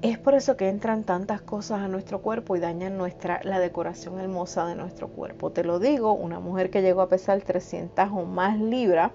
Es 0.03 0.19
por 0.19 0.35
eso 0.35 0.57
que 0.57 0.69
entran 0.69 1.03
tantas 1.03 1.41
cosas 1.41 1.79
a 1.79 1.87
nuestro 1.87 2.21
cuerpo 2.21 2.55
y 2.55 2.59
dañan 2.59 2.97
nuestra, 2.97 3.39
la 3.43 3.59
decoración 3.59 4.19
hermosa 4.19 4.67
de 4.67 4.75
nuestro 4.75 5.07
cuerpo. 5.07 5.51
Te 5.51 5.63
lo 5.63 5.79
digo, 5.79 6.13
una 6.13 6.39
mujer 6.39 6.69
que 6.69 6.83
llegó 6.83 7.01
a 7.01 7.09
pesar 7.09 7.41
300 7.41 8.09
o 8.11 8.23
más 8.25 8.59
libras, 8.59 9.11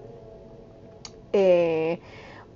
eh, 1.32 2.00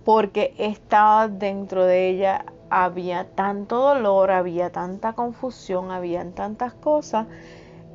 porque 0.05 0.55
estaba 0.59 1.29
dentro 1.29 1.85
de 1.85 2.09
ella, 2.09 2.47
había 2.69 3.29
tanto 3.37 3.79
dolor, 3.79 4.33
había 4.33 4.71
tanta 4.71 5.13
confusión, 5.13 5.93
habían 5.93 6.33
tantas 6.33 6.75
cosas, 6.75 7.29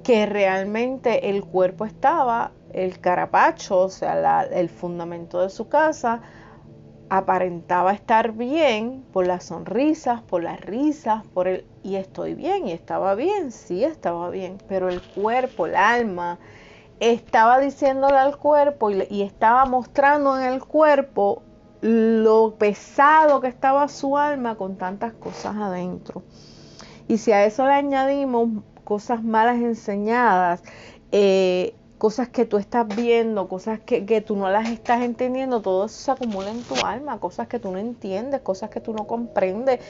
que 0.02 0.26
realmente 0.26 1.30
el 1.30 1.44
cuerpo 1.44 1.86
estaba, 1.86 2.52
el 2.72 3.00
carapacho, 3.00 3.82
o 3.82 3.90
sea, 3.90 4.44
el 4.44 4.70
fundamento 4.70 5.42
de 5.42 5.50
su 5.50 5.68
casa, 5.68 6.22
aparentaba 7.14 7.92
estar 7.92 8.32
bien 8.32 9.04
por 9.12 9.28
las 9.28 9.44
sonrisas, 9.44 10.22
por 10.22 10.42
las 10.44 10.62
risas, 10.62 11.26
por 11.34 11.50
el 11.50 11.66
y 11.84 11.96
estoy 11.96 12.36
bien 12.36 12.70
y 12.70 12.72
estaba 12.72 13.16
bien, 13.16 13.52
sí 13.52 13.84
estaba 13.84 14.30
bien, 14.30 14.60
pero 14.70 14.88
el 14.88 15.02
cuerpo, 15.02 15.66
el 15.66 15.76
alma 15.76 16.40
estaba 17.02 17.60
diciéndole 17.60 18.16
al 18.16 18.38
cuerpo 18.38 18.92
y, 18.92 19.24
estaba 19.24 19.66
mostrando 19.66 20.40
en 20.40 20.54
el 20.54 20.64
cuerpo 20.64 21.42
lo 21.82 22.56
pesado 22.58 23.42
que 23.42 23.50
estaba 23.50 23.90
su 23.90 24.18
alma 24.18 24.56
con 24.56 24.78
tantas 24.78 25.12
cosas 25.12 25.58
adentro. 25.58 26.24
Y 27.10 27.18
si 27.18 27.34
a 27.34 27.44
eso 27.44 27.66
le 27.66 27.74
añadimos 27.74 28.64
cosas 28.86 29.22
malas 29.22 29.58
enseñadas, 29.58 30.64
eh, 31.12 31.76
cosas 32.02 32.30
que 32.30 32.46
tú 32.46 32.58
estás 32.58 32.88
viendo, 32.88 33.48
cosas 33.48 33.80
que, 33.80 34.08
que, 34.08 34.22
tú 34.22 34.36
no 34.36 34.50
las 34.50 34.68
estás 34.72 35.04
entendiendo, 35.04 35.62
todo 35.62 35.86
eso 35.86 35.96
se 36.00 36.10
acumula 36.10 36.50
en 36.50 36.64
tu 36.64 36.74
alma, 36.84 37.20
cosas 37.20 37.48
que 37.48 37.60
tú 37.60 37.72
no 37.72 37.78
entiendes, 37.78 38.42
cosas 38.42 38.72
que 38.72 38.82
tú 38.82 38.92
no 38.92 39.06
comprendes 39.06 39.82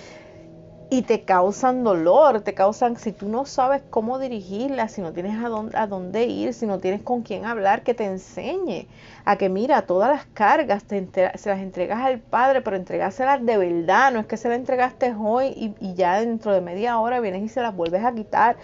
y 0.89 1.03
te 1.03 1.21
causan 1.21 1.85
dolor, 1.85 2.41
te 2.41 2.53
causan, 2.53 2.97
si 2.97 3.13
tú 3.13 3.29
no 3.29 3.45
sabes 3.45 3.81
cómo 3.89 4.19
dirigirlas, 4.19 4.91
si 4.91 5.01
no 5.01 5.13
tienes 5.13 5.41
a 5.41 5.47
dónde, 5.47 5.77
a 5.77 5.87
dónde 5.87 6.25
ir, 6.25 6.53
si 6.53 6.65
no 6.65 6.79
tienes 6.79 7.01
con 7.01 7.21
quién 7.21 7.45
hablar, 7.45 7.81
que 7.83 7.93
te 7.93 8.03
enseñe 8.03 8.89
a 9.23 9.37
que 9.37 9.47
mira, 9.47 9.83
todas 9.83 10.11
las 10.11 10.25
cargas 10.25 10.83
te 10.83 11.07
se 11.37 11.49
las 11.49 11.59
entregas 11.59 11.99
al 11.99 12.19
Padre, 12.19 12.59
pero 12.59 12.75
entregáselas 12.75 13.45
de 13.45 13.57
verdad, 13.57 14.11
no 14.11 14.19
es 14.19 14.25
que 14.25 14.35
se 14.35 14.49
las 14.49 14.57
entregaste 14.57 15.15
hoy 15.17 15.45
y, 15.55 15.75
y 15.79 15.93
ya 15.93 16.19
dentro 16.19 16.51
de 16.53 16.59
media 16.59 16.99
hora 16.99 17.21
vienes 17.21 17.43
y 17.43 17.47
se 17.47 17.61
las 17.61 17.73
vuelves 17.73 18.03
a 18.03 18.13
quitar, 18.13 18.57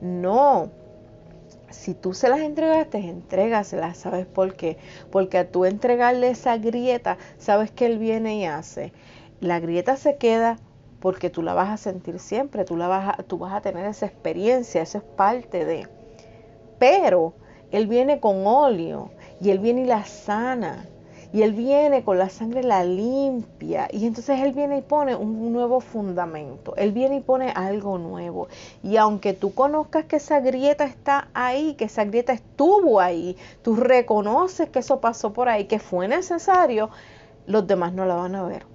no, 0.00 0.70
si 1.72 1.94
tú 1.94 2.14
se 2.14 2.28
las 2.28 2.40
entregaste, 2.40 2.98
entrégaselas, 2.98 3.98
¿sabes 3.98 4.26
por 4.26 4.54
qué? 4.54 4.76
Porque 5.10 5.38
a 5.38 5.50
tú 5.50 5.64
entregarle 5.64 6.30
esa 6.30 6.56
grieta, 6.58 7.18
sabes 7.38 7.70
que 7.70 7.86
él 7.86 7.98
viene 7.98 8.36
y 8.36 8.44
hace. 8.44 8.92
La 9.40 9.60
grieta 9.60 9.96
se 9.96 10.16
queda 10.16 10.58
porque 11.00 11.30
tú 11.30 11.42
la 11.42 11.54
vas 11.54 11.70
a 11.70 11.76
sentir 11.76 12.20
siempre, 12.20 12.64
tú, 12.64 12.76
la 12.76 12.86
vas 12.86 13.18
a, 13.18 13.22
tú 13.24 13.38
vas 13.38 13.52
a 13.52 13.60
tener 13.60 13.86
esa 13.86 14.06
experiencia, 14.06 14.82
eso 14.82 14.98
es 14.98 15.04
parte 15.04 15.64
de. 15.64 15.88
Pero 16.78 17.34
él 17.72 17.86
viene 17.86 18.20
con 18.20 18.46
óleo 18.46 19.10
y 19.40 19.50
él 19.50 19.58
viene 19.58 19.82
y 19.82 19.86
la 19.86 20.04
sana. 20.04 20.86
Y 21.32 21.42
Él 21.42 21.52
viene 21.52 22.04
con 22.04 22.18
la 22.18 22.28
sangre, 22.28 22.62
la 22.62 22.84
limpia. 22.84 23.88
Y 23.90 24.06
entonces 24.06 24.40
Él 24.40 24.52
viene 24.52 24.78
y 24.78 24.82
pone 24.82 25.14
un 25.14 25.50
nuevo 25.52 25.80
fundamento. 25.80 26.74
Él 26.76 26.92
viene 26.92 27.16
y 27.16 27.20
pone 27.20 27.50
algo 27.50 27.96
nuevo. 27.96 28.48
Y 28.82 28.98
aunque 28.98 29.32
tú 29.32 29.54
conozcas 29.54 30.04
que 30.04 30.16
esa 30.16 30.40
grieta 30.40 30.84
está 30.84 31.28
ahí, 31.32 31.74
que 31.74 31.86
esa 31.86 32.04
grieta 32.04 32.34
estuvo 32.34 33.00
ahí, 33.00 33.36
tú 33.62 33.76
reconoces 33.76 34.68
que 34.68 34.80
eso 34.80 35.00
pasó 35.00 35.32
por 35.32 35.48
ahí, 35.48 35.64
que 35.64 35.78
fue 35.78 36.06
necesario, 36.06 36.90
los 37.46 37.66
demás 37.66 37.94
no 37.94 38.04
la 38.04 38.16
van 38.16 38.34
a 38.34 38.44
ver. 38.44 38.66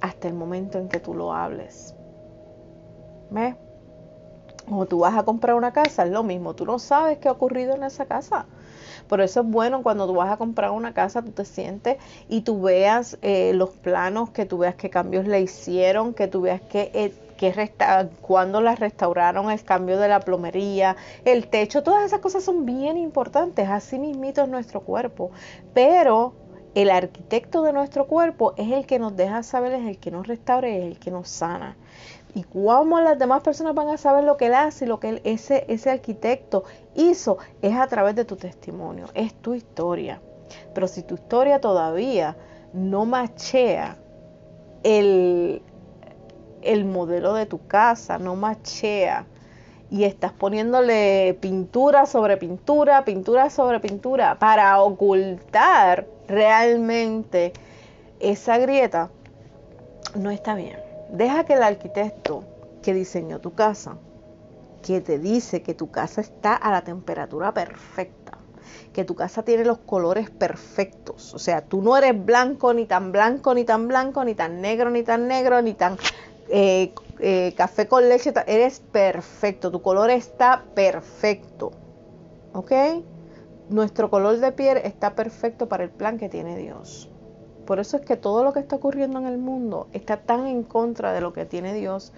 Hasta 0.00 0.26
el 0.26 0.34
momento 0.34 0.78
en 0.78 0.88
que 0.88 0.98
tú 0.98 1.14
lo 1.14 1.32
hables. 1.32 1.94
¿Ves? 3.30 3.54
O 4.68 4.86
tú 4.86 5.00
vas 5.00 5.16
a 5.16 5.22
comprar 5.22 5.54
una 5.54 5.72
casa, 5.72 6.04
es 6.04 6.10
lo 6.10 6.24
mismo. 6.24 6.54
Tú 6.54 6.66
no 6.66 6.80
sabes 6.80 7.18
qué 7.18 7.28
ha 7.28 7.32
ocurrido 7.32 7.74
en 7.76 7.84
esa 7.84 8.06
casa. 8.06 8.46
Por 9.08 9.20
eso 9.20 9.40
es 9.40 9.46
bueno 9.46 9.82
cuando 9.82 10.06
tú 10.06 10.14
vas 10.14 10.32
a 10.32 10.36
comprar 10.36 10.70
una 10.70 10.94
casa, 10.94 11.22
tú 11.22 11.32
te 11.32 11.44
sientes 11.44 11.98
y 12.28 12.42
tú 12.42 12.62
veas 12.62 13.18
eh, 13.22 13.52
los 13.54 13.70
planos, 13.70 14.30
que 14.30 14.46
tú 14.46 14.58
veas 14.58 14.74
qué 14.74 14.90
cambios 14.90 15.26
le 15.26 15.40
hicieron, 15.40 16.14
que 16.14 16.28
tú 16.28 16.42
veas 16.42 16.60
que... 16.60 16.90
Eh, 16.94 17.14
cuando 18.22 18.62
la 18.62 18.74
restauraron, 18.74 19.50
el 19.50 19.62
cambio 19.64 19.98
de 19.98 20.08
la 20.08 20.20
plomería, 20.20 20.96
el 21.26 21.48
techo, 21.48 21.82
todas 21.82 22.04
esas 22.04 22.20
cosas 22.20 22.42
son 22.42 22.64
bien 22.64 22.96
importantes, 22.96 23.68
así 23.68 23.98
mismito 23.98 24.42
es 24.44 24.48
nuestro 24.48 24.80
cuerpo, 24.80 25.30
pero 25.74 26.32
el 26.74 26.90
arquitecto 26.90 27.62
de 27.62 27.72
nuestro 27.72 28.06
cuerpo 28.06 28.54
es 28.56 28.72
el 28.72 28.86
que 28.86 28.98
nos 28.98 29.16
deja 29.16 29.42
saber, 29.42 29.72
es 29.74 29.86
el 29.86 29.98
que 29.98 30.10
nos 30.10 30.26
restaura, 30.26 30.68
es 30.68 30.84
el 30.84 30.98
que 30.98 31.10
nos 31.10 31.28
sana. 31.28 31.76
¿Y 32.34 32.42
cómo 32.42 33.00
las 33.00 33.18
demás 33.18 33.42
personas 33.42 33.74
van 33.74 33.88
a 33.88 33.96
saber 33.96 34.24
lo 34.24 34.36
que 34.36 34.46
él 34.46 34.54
hace 34.54 34.84
y 34.84 34.88
lo 34.88 34.98
que 34.98 35.20
ese, 35.24 35.64
ese 35.68 35.90
arquitecto 35.90 36.64
hizo? 36.94 37.38
Es 37.62 37.76
a 37.76 37.86
través 37.86 38.16
de 38.16 38.24
tu 38.24 38.36
testimonio, 38.36 39.06
es 39.14 39.34
tu 39.34 39.54
historia. 39.54 40.20
Pero 40.74 40.88
si 40.88 41.02
tu 41.02 41.14
historia 41.14 41.60
todavía 41.60 42.36
no 42.72 43.04
machea 43.06 43.96
el, 44.82 45.62
el 46.62 46.84
modelo 46.84 47.34
de 47.34 47.46
tu 47.46 47.66
casa, 47.66 48.18
no 48.18 48.34
machea 48.34 49.26
y 49.90 50.02
estás 50.02 50.32
poniéndole 50.32 51.38
pintura 51.40 52.04
sobre 52.06 52.36
pintura, 52.36 53.04
pintura 53.04 53.48
sobre 53.48 53.78
pintura 53.78 54.38
para 54.40 54.80
ocultar 54.82 56.06
realmente 56.26 57.52
esa 58.18 58.58
grieta, 58.58 59.10
no 60.16 60.30
está 60.30 60.56
bien. 60.56 60.93
Deja 61.10 61.44
que 61.44 61.54
el 61.54 61.62
arquitecto 61.62 62.44
que 62.82 62.94
diseñó 62.94 63.40
tu 63.40 63.54
casa, 63.54 63.96
que 64.82 65.00
te 65.00 65.18
dice 65.18 65.62
que 65.62 65.74
tu 65.74 65.90
casa 65.90 66.20
está 66.20 66.54
a 66.54 66.70
la 66.70 66.82
temperatura 66.82 67.54
perfecta, 67.54 68.38
que 68.92 69.04
tu 69.04 69.14
casa 69.14 69.42
tiene 69.42 69.64
los 69.64 69.78
colores 69.78 70.30
perfectos, 70.30 71.32
o 71.34 71.38
sea, 71.38 71.62
tú 71.62 71.82
no 71.82 71.96
eres 71.96 72.24
blanco, 72.24 72.74
ni 72.74 72.86
tan 72.86 73.12
blanco, 73.12 73.54
ni 73.54 73.64
tan 73.64 73.88
blanco, 73.88 74.24
ni 74.24 74.34
tan 74.34 74.60
negro, 74.60 74.90
ni 74.90 75.02
tan 75.02 75.26
negro, 75.26 75.62
ni 75.62 75.74
tan 75.74 75.96
eh, 76.48 76.92
eh, 77.20 77.54
café 77.56 77.88
con 77.88 78.08
leche, 78.08 78.32
eres 78.46 78.80
perfecto, 78.80 79.70
tu 79.70 79.80
color 79.80 80.10
está 80.10 80.64
perfecto, 80.74 81.72
¿ok? 82.52 82.72
Nuestro 83.70 84.10
color 84.10 84.38
de 84.38 84.52
piel 84.52 84.78
está 84.78 85.14
perfecto 85.14 85.68
para 85.68 85.84
el 85.84 85.90
plan 85.90 86.18
que 86.18 86.28
tiene 86.28 86.58
Dios. 86.58 87.10
Por 87.66 87.80
eso 87.80 87.96
es 87.96 88.04
que 88.04 88.16
todo 88.16 88.44
lo 88.44 88.52
que 88.52 88.60
está 88.60 88.76
ocurriendo 88.76 89.18
en 89.18 89.26
el 89.26 89.38
mundo 89.38 89.88
está 89.92 90.18
tan 90.18 90.46
en 90.46 90.62
contra 90.62 91.12
de 91.12 91.20
lo 91.20 91.32
que 91.32 91.46
tiene 91.46 91.74
Dios 91.74 92.12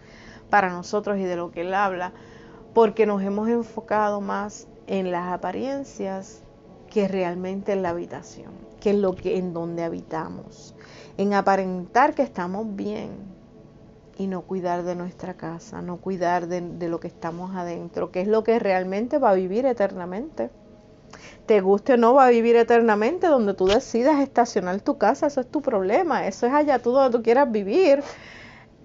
para 0.51 0.71
nosotros 0.71 1.19
y 1.19 1.25
de 1.25 1.37
lo 1.37 1.51
que 1.51 1.63
Él 1.63 1.75
habla, 1.75 2.13
porque 2.75 3.07
nos 3.07 3.23
hemos 3.23 3.49
enfocado 3.49 4.21
más 4.21 4.67
en 4.87 5.11
las 5.11 5.33
apariencias 5.33 6.43
que 6.91 7.09
realmente 7.09 7.73
en 7.73 7.83
la 7.83 7.91
habitación, 7.91 8.53
que 8.81 8.91
es 8.91 8.97
lo 8.97 9.15
que 9.15 9.39
en 9.39 9.53
donde 9.53 9.83
habitamos, 9.83 10.75
en 11.17 11.35
aparentar 11.35 12.15
que 12.15 12.23
estamos 12.23 12.77
bien 12.77 13.11
y 14.19 14.27
no 14.27 14.43
cuidar 14.43 14.83
de 14.83 14.95
nuestra 14.95 15.35
casa, 15.35 15.83
no 15.83 15.99
cuidar 15.99 16.47
de, 16.47 16.61
de 16.61 16.89
lo 16.89 17.01
que 17.01 17.09
estamos 17.09 17.55
adentro, 17.55 18.11
que 18.11 18.23
es 18.23 18.29
lo 18.29 18.45
que 18.45 18.59
realmente 18.59 19.19
va 19.19 19.31
a 19.31 19.35
vivir 19.35 19.67
eternamente 19.67 20.51
te 21.47 21.61
guste 21.61 21.95
o 21.95 21.97
no, 21.97 22.15
va 22.15 22.27
a 22.27 22.31
vivir 22.31 22.57
eternamente 22.57 23.29
donde 23.29 23.55
tú 23.55 23.67
decidas 23.67 24.21
estacionar 24.21 24.81
tu 24.81 24.99
casa, 24.99 25.29
eso 25.29 25.41
es 25.41 25.47
tu 25.47 25.63
problema, 25.63 26.27
eso 26.27 26.47
es 26.47 26.53
allá 26.53 26.79
tú 26.81 26.91
donde 26.91 27.17
tú 27.17 27.23
quieras 27.23 27.51
vivir, 27.51 28.03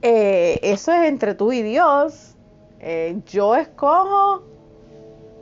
eh, 0.01 0.59
eso 0.61 0.91
es 0.91 1.07
entre 1.07 1.35
tú 1.35 1.51
y 1.51 1.61
Dios. 1.61 2.35
Eh, 2.79 3.21
yo 3.27 3.55
escojo 3.55 4.43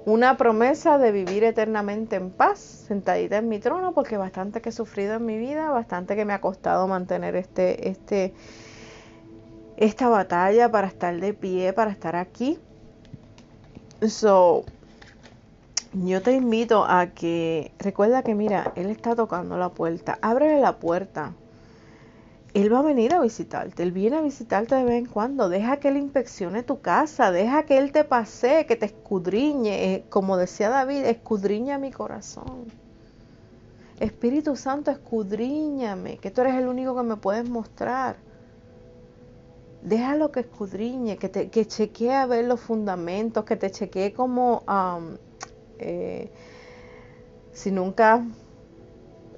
una 0.05 0.37
promesa 0.37 0.97
de 0.97 1.11
vivir 1.11 1.43
eternamente 1.43 2.15
en 2.15 2.31
paz, 2.31 2.59
sentadita 2.59 3.37
en 3.37 3.47
mi 3.47 3.59
trono, 3.59 3.93
porque 3.93 4.17
bastante 4.17 4.61
que 4.61 4.69
he 4.69 4.71
sufrido 4.71 5.15
en 5.15 5.25
mi 5.25 5.37
vida, 5.37 5.69
bastante 5.69 6.15
que 6.15 6.25
me 6.25 6.33
ha 6.33 6.41
costado 6.41 6.87
mantener 6.87 7.35
este, 7.35 7.89
este, 7.89 8.33
esta 9.77 10.09
batalla 10.09 10.71
para 10.71 10.87
estar 10.87 11.19
de 11.19 11.33
pie, 11.33 11.73
para 11.73 11.91
estar 11.91 12.15
aquí. 12.15 12.59
So, 14.07 14.65
yo 15.93 16.21
te 16.21 16.33
invito 16.33 16.85
a 16.85 17.07
que, 17.07 17.71
recuerda 17.79 18.21
que 18.23 18.35
mira, 18.35 18.73
Él 18.75 18.89
está 18.89 19.15
tocando 19.15 19.57
la 19.57 19.69
puerta, 19.69 20.19
ábrele 20.21 20.61
la 20.61 20.79
puerta. 20.79 21.33
Él 22.53 22.71
va 22.73 22.79
a 22.79 22.83
venir 22.83 23.13
a 23.13 23.21
visitarte, 23.21 23.83
Él 23.83 23.91
viene 23.91 24.17
a 24.17 24.21
visitarte 24.21 24.75
de 24.75 24.83
vez 24.83 24.95
en 24.95 25.05
cuando, 25.05 25.49
deja 25.49 25.77
que 25.77 25.89
Él 25.89 25.97
inspeccione 25.97 26.63
tu 26.63 26.81
casa, 26.81 27.31
deja 27.31 27.63
que 27.63 27.77
Él 27.77 27.91
te 27.91 28.03
pase, 28.03 28.65
que 28.65 28.75
te 28.75 28.87
escudriñe, 28.87 29.93
eh, 29.93 30.05
como 30.09 30.37
decía 30.37 30.69
David, 30.69 31.05
escudriña 31.05 31.77
mi 31.77 31.91
corazón. 31.91 32.65
Espíritu 33.99 34.55
Santo, 34.55 34.91
escudriñame, 34.91 36.17
que 36.17 36.31
tú 36.31 36.41
eres 36.41 36.55
el 36.55 36.67
único 36.67 36.95
que 36.95 37.03
me 37.03 37.17
puedes 37.17 37.47
mostrar. 37.49 38.15
Déjalo 39.83 40.31
que 40.31 40.41
escudriñe, 40.41 41.17
que, 41.17 41.29
te, 41.29 41.49
que 41.49 41.65
chequee 41.65 42.13
a 42.13 42.25
ver 42.25 42.45
los 42.45 42.59
fundamentos, 42.59 43.43
que 43.43 43.55
te 43.55 43.71
chequee 43.71 44.13
como... 44.13 44.63
Eh, 45.79 46.29
si 47.51 47.71
nunca 47.71 48.23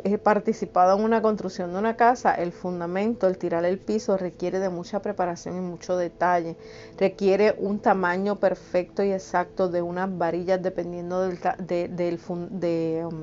he 0.04 0.18
participado 0.18 0.98
en 0.98 1.04
una 1.04 1.22
construcción 1.22 1.72
de 1.74 1.80
una 1.80 1.96
casa, 1.96 2.34
el 2.34 2.52
fundamento, 2.52 3.28
el 3.28 3.38
tirar 3.38 3.66
el 3.66 3.80
piso 3.80 4.18
requiere 4.18 4.60
de 4.60 4.70
mucha 4.70 5.02
preparación 5.02 5.58
y 5.58 5.62
mucho 5.62 5.98
detalle. 5.98 6.56
Requiere 6.98 7.56
un 7.58 7.80
tamaño 7.80 8.40
perfecto 8.40 9.04
y 9.04 9.12
exacto 9.12 9.70
de 9.70 9.82
unas 9.82 10.18
varillas 10.18 10.62
dependiendo 10.62 11.22
del, 11.22 11.40
de, 11.60 13.08
um, 13.10 13.20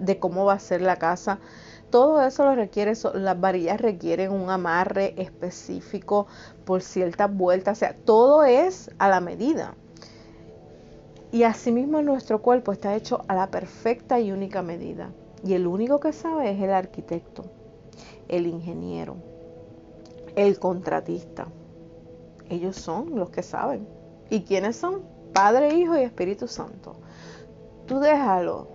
de, 0.00 0.18
cómo 0.18 0.44
va 0.44 0.54
a 0.54 0.58
ser 0.58 0.80
la 0.82 0.96
casa. 0.96 1.38
Todo 1.90 2.22
eso 2.22 2.44
lo 2.44 2.54
requiere, 2.56 2.94
las 3.14 3.40
varillas 3.40 3.80
requieren 3.80 4.32
un 4.32 4.50
amarre 4.50 5.14
específico 5.16 6.26
por 6.64 6.82
ciertas 6.82 7.32
vueltas, 7.32 7.78
o 7.78 7.80
sea, 7.80 7.96
todo 8.04 8.44
es 8.44 8.90
a 8.98 9.08
la 9.08 9.20
medida. 9.20 9.74
Y 11.34 11.42
asimismo 11.42 12.00
nuestro 12.00 12.40
cuerpo 12.42 12.70
está 12.70 12.94
hecho 12.94 13.22
a 13.26 13.34
la 13.34 13.50
perfecta 13.50 14.20
y 14.20 14.30
única 14.30 14.62
medida. 14.62 15.10
Y 15.44 15.54
el 15.54 15.66
único 15.66 15.98
que 15.98 16.12
sabe 16.12 16.52
es 16.52 16.62
el 16.62 16.70
arquitecto, 16.70 17.42
el 18.28 18.46
ingeniero, 18.46 19.16
el 20.36 20.60
contratista. 20.60 21.48
Ellos 22.48 22.76
son 22.76 23.16
los 23.16 23.30
que 23.30 23.42
saben. 23.42 23.84
¿Y 24.30 24.42
quiénes 24.42 24.76
son? 24.76 25.02
Padre, 25.32 25.74
Hijo 25.74 25.96
y 25.96 26.02
Espíritu 26.02 26.46
Santo. 26.46 26.94
Tú 27.86 27.98
déjalo 27.98 28.68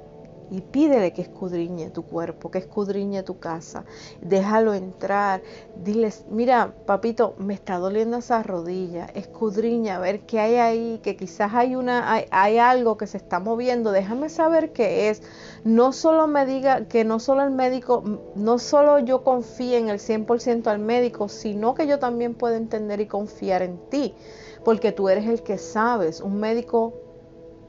y 0.51 0.61
pídele 0.61 1.13
que 1.13 1.21
escudriñe 1.21 1.89
tu 1.89 2.03
cuerpo, 2.03 2.49
que 2.49 2.57
escudriñe 2.59 3.23
tu 3.23 3.39
casa. 3.39 3.85
Déjalo 4.21 4.73
entrar. 4.73 5.41
Diles, 5.83 6.25
mira, 6.29 6.73
papito, 6.85 7.35
me 7.37 7.53
está 7.53 7.77
doliendo 7.77 8.17
esa 8.17 8.41
rodilla. 8.43 9.05
Escudriña, 9.13 9.97
a 9.97 9.99
ver 9.99 10.21
qué 10.21 10.39
hay 10.39 10.55
ahí, 10.55 10.99
que 11.03 11.15
quizás 11.15 11.53
hay 11.53 11.75
una 11.75 12.23
hay, 12.31 12.57
algo 12.57 12.97
que 12.97 13.07
se 13.07 13.17
está 13.17 13.39
moviendo. 13.39 13.91
Déjame 13.91 14.29
saber 14.29 14.71
qué 14.71 15.09
es. 15.09 15.21
No 15.63 15.91
solo 15.91 16.27
me 16.27 16.45
diga 16.45 16.85
que 16.85 17.03
no 17.03 17.19
solo 17.19 17.43
el 17.43 17.51
médico, 17.51 18.03
no 18.35 18.59
solo 18.59 18.99
yo 18.99 19.23
confíe 19.23 19.77
en 19.77 19.89
el 19.89 19.99
100% 19.99 20.67
al 20.67 20.79
médico, 20.79 21.29
sino 21.29 21.75
que 21.75 21.87
yo 21.87 21.99
también 21.99 22.33
puedo 22.33 22.55
entender 22.55 23.01
y 23.01 23.07
confiar 23.07 23.61
en 23.61 23.77
ti, 23.89 24.13
porque 24.63 24.91
tú 24.91 25.09
eres 25.09 25.27
el 25.27 25.43
que 25.43 25.57
sabes. 25.57 26.21
Un 26.21 26.39
médico 26.39 27.08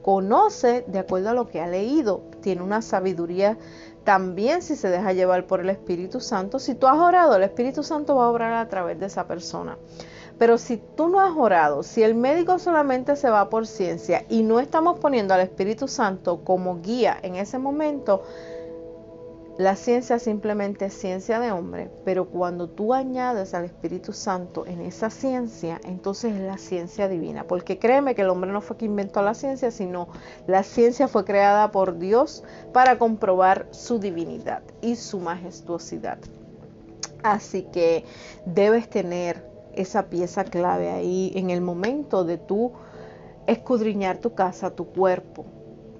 conoce 0.01 0.83
de 0.87 0.99
acuerdo 0.99 1.29
a 1.29 1.33
lo 1.33 1.47
que 1.47 1.61
ha 1.61 1.67
leído, 1.67 2.21
tiene 2.41 2.61
una 2.61 2.81
sabiduría 2.81 3.57
también 4.03 4.61
si 4.61 4.75
se 4.75 4.89
deja 4.89 5.13
llevar 5.13 5.45
por 5.45 5.59
el 5.59 5.69
Espíritu 5.69 6.19
Santo. 6.19 6.59
Si 6.59 6.73
tú 6.75 6.87
has 6.87 6.97
orado, 6.97 7.35
el 7.35 7.43
Espíritu 7.43 7.83
Santo 7.83 8.15
va 8.15 8.25
a 8.25 8.29
obrar 8.29 8.53
a 8.53 8.67
través 8.67 8.99
de 8.99 9.05
esa 9.05 9.27
persona. 9.27 9.77
Pero 10.39 10.57
si 10.57 10.77
tú 10.77 11.07
no 11.07 11.19
has 11.19 11.37
orado, 11.37 11.83
si 11.83 12.01
el 12.01 12.15
médico 12.15 12.57
solamente 12.57 13.15
se 13.15 13.29
va 13.29 13.49
por 13.49 13.67
ciencia 13.67 14.25
y 14.27 14.41
no 14.41 14.59
estamos 14.59 14.97
poniendo 14.97 15.35
al 15.35 15.41
Espíritu 15.41 15.87
Santo 15.87 16.43
como 16.43 16.81
guía 16.81 17.15
en 17.21 17.35
ese 17.35 17.59
momento, 17.59 18.23
la 19.61 19.75
ciencia 19.75 20.17
simplemente 20.17 20.85
es 20.85 20.93
ciencia 20.95 21.39
de 21.39 21.51
hombre, 21.51 21.91
pero 22.03 22.25
cuando 22.25 22.67
tú 22.67 22.95
añades 22.95 23.53
al 23.53 23.65
Espíritu 23.65 24.11
Santo 24.11 24.65
en 24.65 24.81
esa 24.81 25.11
ciencia, 25.11 25.79
entonces 25.83 26.33
es 26.33 26.41
la 26.41 26.57
ciencia 26.57 27.07
divina. 27.07 27.43
Porque 27.43 27.77
créeme 27.77 28.15
que 28.15 28.23
el 28.23 28.31
hombre 28.31 28.51
no 28.51 28.61
fue 28.61 28.77
que 28.77 28.85
inventó 28.85 29.21
la 29.21 29.35
ciencia, 29.35 29.69
sino 29.69 30.07
la 30.47 30.63
ciencia 30.63 31.07
fue 31.07 31.25
creada 31.25 31.69
por 31.69 31.99
Dios 31.99 32.43
para 32.73 32.97
comprobar 32.97 33.67
su 33.69 33.99
divinidad 33.99 34.63
y 34.81 34.95
su 34.95 35.19
majestuosidad. 35.19 36.17
Así 37.21 37.61
que 37.71 38.03
debes 38.47 38.89
tener 38.89 39.47
esa 39.75 40.09
pieza 40.09 40.43
clave 40.43 40.89
ahí 40.89 41.33
en 41.35 41.51
el 41.51 41.61
momento 41.61 42.23
de 42.23 42.39
tú 42.39 42.71
escudriñar 43.45 44.17
tu 44.17 44.33
casa, 44.33 44.71
tu 44.71 44.87
cuerpo, 44.87 45.45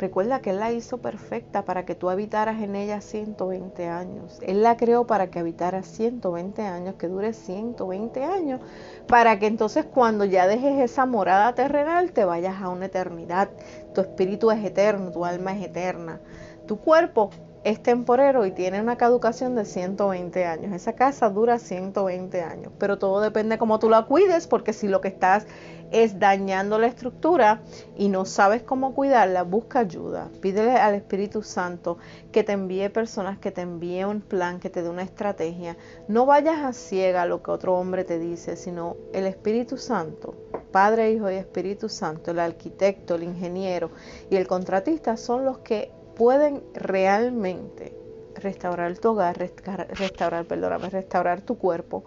Recuerda 0.01 0.41
que 0.41 0.49
Él 0.49 0.59
la 0.59 0.71
hizo 0.71 0.97
perfecta 0.97 1.63
para 1.63 1.85
que 1.85 1.93
tú 1.93 2.09
habitaras 2.09 2.59
en 2.63 2.75
ella 2.75 3.01
120 3.01 3.87
años. 3.87 4.39
Él 4.41 4.63
la 4.63 4.75
creó 4.75 5.05
para 5.05 5.29
que 5.29 5.37
habitaras 5.37 5.85
120 5.85 6.63
años, 6.63 6.95
que 6.95 7.07
dure 7.07 7.33
120 7.33 8.23
años, 8.23 8.61
para 9.07 9.37
que 9.37 9.45
entonces 9.45 9.85
cuando 9.85 10.25
ya 10.25 10.47
dejes 10.47 10.79
esa 10.79 11.05
morada 11.05 11.53
terrenal 11.53 12.13
te 12.13 12.25
vayas 12.25 12.59
a 12.63 12.69
una 12.69 12.87
eternidad. 12.87 13.49
Tu 13.93 14.01
espíritu 14.01 14.49
es 14.49 14.65
eterno, 14.65 15.11
tu 15.11 15.23
alma 15.23 15.55
es 15.55 15.65
eterna. 15.65 16.19
Tu 16.65 16.79
cuerpo 16.79 17.29
es 17.63 17.83
temporero 17.83 18.45
y 18.45 18.51
tiene 18.51 18.81
una 18.81 18.97
caducación 18.97 19.55
de 19.55 19.65
120 19.65 20.45
años. 20.45 20.73
Esa 20.73 20.93
casa 20.93 21.29
dura 21.29 21.59
120 21.59 22.41
años, 22.41 22.71
pero 22.79 22.97
todo 22.97 23.21
depende 23.21 23.57
cómo 23.57 23.79
tú 23.79 23.89
la 23.89 24.05
cuides, 24.05 24.47
porque 24.47 24.73
si 24.73 24.87
lo 24.87 24.99
que 24.99 25.09
estás 25.09 25.45
es 25.91 26.19
dañando 26.19 26.79
la 26.79 26.87
estructura 26.87 27.61
y 27.97 28.07
no 28.07 28.25
sabes 28.25 28.63
cómo 28.63 28.95
cuidarla, 28.95 29.43
busca 29.43 29.79
ayuda. 29.79 30.29
Pídele 30.41 30.71
al 30.71 30.95
Espíritu 30.95 31.43
Santo 31.43 31.97
que 32.31 32.43
te 32.43 32.53
envíe 32.53 32.89
personas, 32.89 33.37
que 33.37 33.51
te 33.51 33.61
envíe 33.61 34.05
un 34.05 34.21
plan, 34.21 34.59
que 34.59 34.69
te 34.69 34.81
dé 34.81 34.89
una 34.89 35.03
estrategia. 35.03 35.77
No 36.07 36.25
vayas 36.25 36.59
a 36.59 36.73
ciega 36.73 37.23
a 37.23 37.25
lo 37.25 37.43
que 37.43 37.51
otro 37.51 37.77
hombre 37.77 38.05
te 38.05 38.17
dice, 38.17 38.55
sino 38.55 38.95
el 39.13 39.27
Espíritu 39.27 39.77
Santo, 39.77 40.33
Padre, 40.71 41.11
Hijo 41.11 41.29
y 41.29 41.35
Espíritu 41.35 41.89
Santo, 41.89 42.31
el 42.31 42.39
arquitecto, 42.39 43.15
el 43.15 43.23
ingeniero 43.23 43.91
y 44.29 44.37
el 44.37 44.47
contratista 44.47 45.17
son 45.17 45.43
los 45.43 45.59
que 45.59 45.91
pueden 46.21 46.61
realmente 46.75 47.97
restaurar 48.35 48.95
tu 48.99 49.09
hogar, 49.09 49.39
restaurar, 49.39 50.45
perdóname, 50.45 50.91
restaurar 50.91 51.41
tu 51.41 51.57
cuerpo 51.57 52.03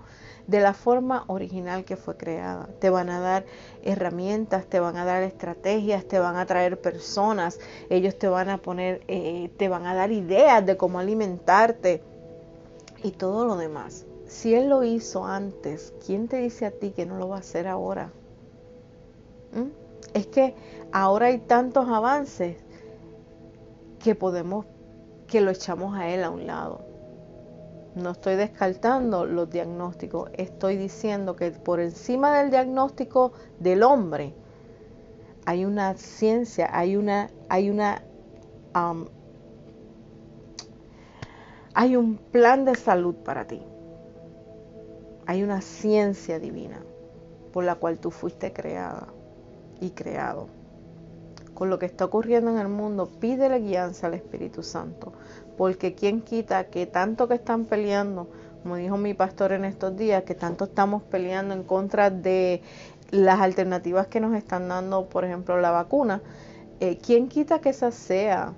de 0.47 0.61
la 0.61 0.73
forma 0.73 1.25
original 1.27 1.85
que 1.85 1.97
fue 1.97 2.17
creada. 2.17 2.69
Te 2.79 2.91
van 2.91 3.11
a 3.11 3.19
dar 3.19 3.45
herramientas, 3.83 4.67
te 4.67 4.79
van 4.79 4.97
a 4.97 5.05
dar 5.05 5.25
estrategias, 5.25 6.05
te 6.05 6.21
van 6.21 6.37
a 6.37 6.47
traer 6.47 6.81
personas, 6.81 7.59
ellos 7.91 8.17
te 8.17 8.29
van 8.29 8.51
a 8.51 8.59
poner, 8.59 9.03
eh, 9.09 9.51
te 9.57 9.69
van 9.69 9.85
a 9.85 9.97
dar 9.97 10.13
ideas 10.13 10.65
de 10.65 10.77
cómo 10.77 11.01
alimentarte 11.01 12.01
y 13.03 13.11
todo 13.11 13.47
lo 13.47 13.57
demás. 13.57 14.07
Si 14.29 14.55
Él 14.55 14.69
lo 14.69 14.85
hizo 14.85 15.27
antes, 15.27 15.93
¿quién 16.07 16.29
te 16.29 16.37
dice 16.37 16.67
a 16.67 16.71
ti 16.71 16.93
que 16.93 17.05
no 17.05 17.19
lo 17.19 17.31
va 17.31 17.39
a 17.39 17.41
hacer 17.41 17.67
ahora? 17.67 18.13
¿Mm? 19.53 19.71
Es 20.17 20.29
que 20.29 20.55
ahora 20.93 21.27
hay 21.27 21.39
tantos 21.39 21.89
avances 21.89 22.64
que 24.05 24.15
podemos, 24.15 24.67
que 25.27 25.41
lo 25.41 25.51
echamos 25.51 25.97
a 25.97 26.11
Él 26.11 26.25
a 26.25 26.31
un 26.31 26.47
lado. 26.47 26.85
No 27.95 28.11
estoy 28.11 28.37
descartando 28.37 29.25
los 29.25 29.49
diagnósticos, 29.49 30.29
estoy 30.35 30.77
diciendo 30.77 31.37
que 31.37 31.51
por 31.53 31.81
encima 31.81 32.37
del 32.37 32.51
diagnóstico 32.51 33.33
del 33.61 33.83
hombre 33.83 34.35
hay 35.47 35.65
una 35.65 35.95
ciencia, 35.95 36.69
hay 36.71 36.97
una, 36.97 37.31
hay 37.49 37.71
una, 37.71 38.03
hay 41.73 41.97
un 41.97 42.19
plan 42.19 42.67
de 42.67 42.75
salud 42.75 43.15
para 43.15 43.47
ti. 43.47 43.63
Hay 45.25 45.43
una 45.43 45.63
ciencia 45.63 46.39
divina 46.39 46.83
por 47.55 47.65
la 47.65 47.77
cual 47.77 47.99
tú 47.99 48.11
fuiste 48.11 48.53
creada 48.53 49.07
y 49.81 49.93
creado. 49.93 50.49
Con 51.55 51.71
lo 51.71 51.79
que 51.79 51.87
está 51.87 52.05
ocurriendo 52.05 52.51
en 52.51 52.59
el 52.59 52.69
mundo, 52.69 53.09
pídele 53.21 53.61
guianza 53.61 54.09
al 54.09 54.15
Espíritu 54.15 54.63
Santo 54.63 55.13
porque 55.57 55.95
quién 55.95 56.21
quita 56.21 56.65
que 56.65 56.87
tanto 56.87 57.29
que 57.29 57.35
están 57.35 57.65
peleando, 57.65 58.29
como 58.63 58.77
dijo 58.77 58.97
mi 58.97 59.15
pastor 59.15 59.53
en 59.53 59.65
estos 59.65 59.97
días, 59.97 60.25
que 60.25 60.35
tanto 60.35 60.65
estamos 60.65 61.03
peleando 61.03 61.55
en 61.55 61.63
contra 61.63 62.11
de 62.11 62.63
las 63.11 63.41
alternativas 63.41 64.07
que 64.09 64.21
nos 64.21 64.35
están 64.35 64.69
dando, 64.69 65.09
por 65.09 65.25
ejemplo, 65.25 65.61
la 65.61 65.71
vacuna, 65.71 66.23
eh, 66.81 66.99
quién 66.99 67.29
quita 67.29 67.61
que 67.61 67.71
esa 67.71 67.91
sea 67.91 68.55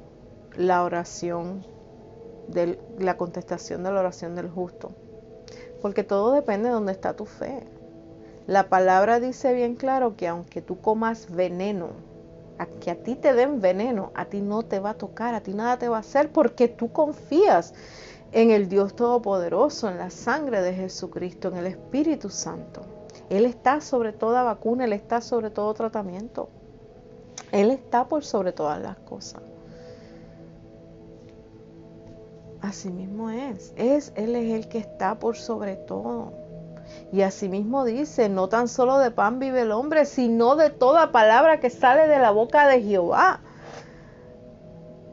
la 0.57 0.83
oración, 0.83 1.65
la 2.99 3.17
contestación 3.17 3.83
de 3.83 3.93
la 3.93 4.01
oración 4.01 4.35
del 4.35 4.49
justo, 4.49 4.93
porque 5.83 6.05
todo 6.05 6.33
depende 6.33 6.69
de 6.69 6.75
dónde 6.75 6.93
está 6.93 7.15
tu 7.15 7.27
fe. 7.27 7.65
La 8.47 8.69
palabra 8.69 9.19
dice 9.19 9.53
bien 9.53 9.75
claro 9.75 10.17
que 10.17 10.29
aunque 10.29 10.63
tú 10.63 10.81
comas 10.81 11.31
veneno, 11.35 11.89
a 12.59 12.66
que 12.66 12.90
a 12.90 13.03
ti 13.03 13.14
te 13.14 13.35
den 13.35 13.61
veneno, 13.61 14.11
a 14.14 14.27
ti 14.27 14.40
no 14.40 14.62
te 14.62 14.79
va 14.81 14.90
a 14.90 14.95
tocar, 14.95 15.35
a 15.35 15.42
ti 15.42 15.53
nada 15.53 15.79
te 15.79 15.88
va 15.88 15.99
a 15.99 16.01
hacer 16.01 16.33
porque 16.33 16.69
tú 16.69 16.92
confías 16.92 17.75
en 18.33 18.51
el 18.51 18.69
Dios 18.69 18.95
Todopoderoso, 18.95 19.88
en 19.88 19.99
la 19.99 20.11
sangre 20.11 20.62
de 20.62 20.75
Jesucristo, 20.75 21.49
en 21.49 21.57
el 21.57 21.66
Espíritu 21.66 22.29
Santo. 22.29 22.83
Él 23.31 23.45
está 23.47 23.81
sobre 23.81 24.12
toda 24.12 24.42
vacuna, 24.42 24.85
Él 24.85 24.92
está 24.92 25.21
sobre 25.21 25.51
todo 25.51 25.73
tratamiento. 25.75 26.49
Él 27.53 27.71
está 27.71 28.09
por 28.09 28.25
sobre 28.25 28.53
todas 28.53 28.81
las 28.81 28.97
cosas. 28.99 29.42
Así 32.61 32.90
mismo 32.90 33.31
es. 33.31 33.73
es. 33.77 34.12
Él 34.16 34.35
es 34.35 34.53
el 34.53 34.69
que 34.69 34.79
está 34.79 35.19
por 35.19 35.37
sobre 35.37 35.77
todo. 35.77 36.33
Y 37.13 37.23
asimismo 37.23 37.85
dice, 37.85 38.29
no 38.29 38.49
tan 38.49 38.69
solo 38.69 38.99
de 38.99 39.11
pan 39.11 39.39
vive 39.39 39.63
el 39.63 39.73
hombre, 39.73 40.05
sino 40.05 40.57
de 40.57 40.71
toda 40.71 41.13
palabra 41.13 41.61
que 41.61 41.71
sale 41.71 42.09
de 42.09 42.19
la 42.19 42.31
boca 42.31 42.67
de 42.67 42.83
Jehová. 42.83 43.41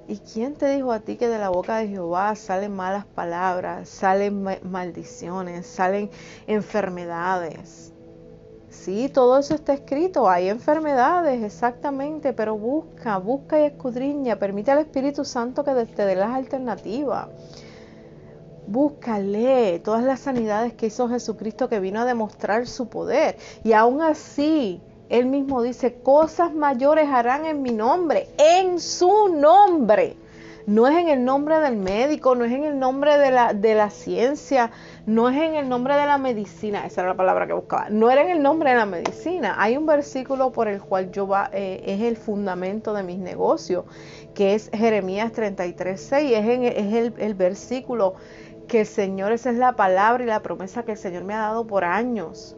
¿Y 0.07 0.17
quién 0.17 0.55
te 0.55 0.67
dijo 0.67 0.91
a 0.91 0.99
ti 0.99 1.15
que 1.15 1.29
de 1.29 1.39
la 1.39 1.49
boca 1.49 1.77
de 1.77 1.87
Jehová 1.87 2.35
salen 2.35 2.75
malas 2.75 3.05
palabras, 3.05 3.87
salen 3.87 4.43
maldiciones, 4.63 5.65
salen 5.65 6.09
enfermedades? 6.45 7.93
Sí, 8.69 9.07
todo 9.07 9.37
eso 9.37 9.53
está 9.53 9.73
escrito, 9.73 10.29
hay 10.29 10.49
enfermedades, 10.49 11.43
exactamente, 11.43 12.33
pero 12.33 12.57
busca, 12.57 13.17
busca 13.17 13.59
y 13.59 13.65
escudriña, 13.65 14.39
permite 14.39 14.71
al 14.71 14.79
Espíritu 14.79 15.23
Santo 15.23 15.63
que 15.63 15.71
te 15.85 16.05
dé 16.05 16.15
las 16.15 16.35
alternativas. 16.35 17.27
Búscale 18.67 19.79
todas 19.79 20.03
las 20.03 20.21
sanidades 20.21 20.73
que 20.73 20.87
hizo 20.87 21.09
Jesucristo 21.09 21.67
que 21.67 21.79
vino 21.79 22.01
a 22.01 22.05
demostrar 22.05 22.67
su 22.67 22.87
poder. 22.87 23.37
Y 23.63 23.73
aún 23.73 24.01
así, 24.01 24.81
Él 25.09 25.25
mismo 25.25 25.61
dice, 25.61 25.95
cosas 25.95 26.53
mayores 26.53 27.09
harán 27.09 27.45
en 27.45 27.61
mi 27.61 27.71
nombre, 27.71 28.29
en 28.37 28.79
su 28.79 29.29
nombre. 29.29 30.15
No 30.65 30.87
es 30.87 30.95
en 30.97 31.09
el 31.09 31.25
nombre 31.25 31.59
del 31.59 31.75
médico, 31.75 32.35
no 32.35 32.45
es 32.45 32.53
en 32.53 32.63
el 32.63 32.79
nombre 32.79 33.17
de 33.17 33.31
la, 33.31 33.53
de 33.53 33.75
la 33.75 33.89
ciencia, 33.89 34.71
no 35.05 35.27
es 35.27 35.35
en 35.35 35.55
el 35.55 35.67
nombre 35.67 35.95
de 35.95 36.05
la 36.05 36.17
medicina, 36.17 36.85
esa 36.85 37.01
era 37.01 37.09
la 37.09 37.17
palabra 37.17 37.45
que 37.45 37.51
buscaba, 37.51 37.89
no 37.89 38.09
era 38.09 38.21
en 38.21 38.29
el 38.29 38.41
nombre 38.41 38.69
de 38.69 38.77
la 38.77 38.85
medicina. 38.85 39.55
Hay 39.57 39.75
un 39.75 39.85
versículo 39.85 40.53
por 40.53 40.69
el 40.69 40.81
cual 40.81 41.11
yo 41.11 41.27
va, 41.27 41.49
eh, 41.51 41.83
es 41.85 42.01
el 42.01 42.15
fundamento 42.15 42.93
de 42.93 43.03
mis 43.03 43.19
negocios, 43.19 43.83
que 44.33 44.53
es 44.53 44.69
Jeremías 44.73 45.33
33.6, 45.33 46.13
es, 46.31 46.77
es 46.77 46.93
el, 46.93 47.13
el 47.17 47.33
versículo 47.33 48.15
que 48.67 48.81
el 48.81 48.87
Señor, 48.87 49.31
esa 49.31 49.49
es 49.49 49.57
la 49.57 49.75
palabra 49.75 50.23
y 50.23 50.27
la 50.27 50.41
promesa 50.41 50.83
que 50.83 50.93
el 50.93 50.97
Señor 50.97 51.23
me 51.23 51.33
ha 51.33 51.39
dado 51.39 51.65
por 51.65 51.83
años, 51.83 52.55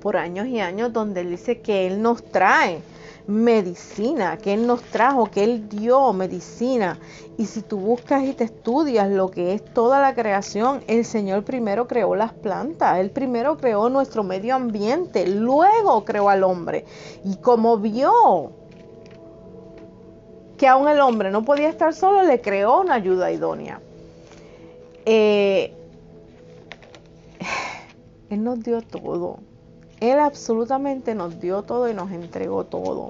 por 0.00 0.16
años 0.16 0.46
y 0.46 0.60
años, 0.60 0.92
donde 0.92 1.22
Él 1.22 1.30
dice 1.30 1.60
que 1.60 1.86
Él 1.86 2.02
nos 2.02 2.22
trae 2.24 2.80
medicina, 3.28 4.38
que 4.38 4.54
Él 4.54 4.66
nos 4.66 4.82
trajo, 4.82 5.30
que 5.30 5.44
Él 5.44 5.68
dio 5.68 6.12
medicina. 6.12 6.98
Y 7.36 7.44
si 7.44 7.60
tú 7.60 7.78
buscas 7.78 8.24
y 8.24 8.32
te 8.32 8.44
estudias 8.44 9.10
lo 9.10 9.30
que 9.30 9.52
es 9.52 9.62
toda 9.62 10.00
la 10.00 10.14
creación, 10.14 10.82
el 10.86 11.04
Señor 11.04 11.44
primero 11.44 11.86
creó 11.86 12.16
las 12.16 12.32
plantas, 12.32 12.98
Él 12.98 13.10
primero 13.10 13.58
creó 13.58 13.90
nuestro 13.90 14.24
medio 14.24 14.54
ambiente, 14.54 15.26
luego 15.26 16.04
creó 16.04 16.30
al 16.30 16.42
hombre. 16.42 16.86
Y 17.22 17.36
como 17.36 17.76
vio 17.76 18.52
que 20.56 20.66
aún 20.66 20.88
el 20.88 21.00
hombre 21.00 21.30
no 21.30 21.44
podía 21.44 21.68
estar 21.68 21.94
solo, 21.94 22.22
le 22.22 22.40
creó 22.40 22.80
una 22.80 22.94
ayuda 22.94 23.30
idónea. 23.30 23.80
Eh, 25.10 25.72
él 28.28 28.44
nos 28.44 28.62
dio 28.62 28.82
todo. 28.82 29.38
Él 30.00 30.18
absolutamente 30.18 31.14
nos 31.14 31.40
dio 31.40 31.62
todo 31.62 31.88
y 31.88 31.94
nos 31.94 32.12
entregó 32.12 32.64
todo. 32.66 33.08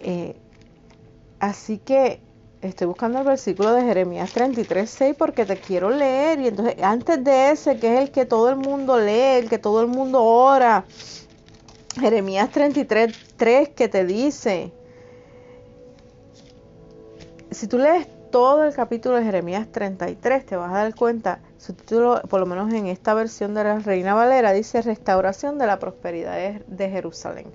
Eh, 0.00 0.34
así 1.38 1.78
que 1.78 2.18
estoy 2.60 2.88
buscando 2.88 3.20
el 3.20 3.24
versículo 3.24 3.72
de 3.72 3.82
Jeremías 3.82 4.32
33, 4.32 4.90
6 4.90 5.14
porque 5.16 5.46
te 5.46 5.58
quiero 5.58 5.90
leer. 5.90 6.40
Y 6.40 6.48
entonces, 6.48 6.74
antes 6.82 7.22
de 7.22 7.52
ese, 7.52 7.78
que 7.78 7.94
es 7.94 8.00
el 8.00 8.10
que 8.10 8.26
todo 8.26 8.50
el 8.50 8.56
mundo 8.56 8.98
lee, 8.98 9.38
el 9.38 9.48
que 9.48 9.58
todo 9.58 9.80
el 9.80 9.86
mundo 9.86 10.24
ora, 10.24 10.84
Jeremías 12.00 12.50
33, 12.50 13.14
3 13.36 13.68
que 13.68 13.86
te 13.86 14.04
dice, 14.04 14.72
si 17.52 17.68
tú 17.68 17.78
lees 17.78 18.08
todo 18.32 18.64
el 18.64 18.74
capítulo 18.74 19.16
de 19.16 19.24
Jeremías 19.24 19.68
33, 19.70 20.46
te 20.46 20.56
vas 20.56 20.72
a 20.72 20.78
dar 20.78 20.94
cuenta, 20.94 21.38
su 21.58 21.74
título, 21.74 22.20
por 22.28 22.40
lo 22.40 22.46
menos 22.46 22.72
en 22.72 22.86
esta 22.86 23.14
versión 23.14 23.54
de 23.54 23.62
la 23.62 23.78
Reina 23.78 24.14
Valera, 24.14 24.52
dice 24.52 24.80
Restauración 24.80 25.58
de 25.58 25.66
la 25.66 25.78
Prosperidad 25.78 26.54
de, 26.66 26.90
Jerusalén. 26.90 27.46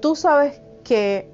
Tú 0.00 0.14
sabes 0.14 0.60
que 0.84 1.30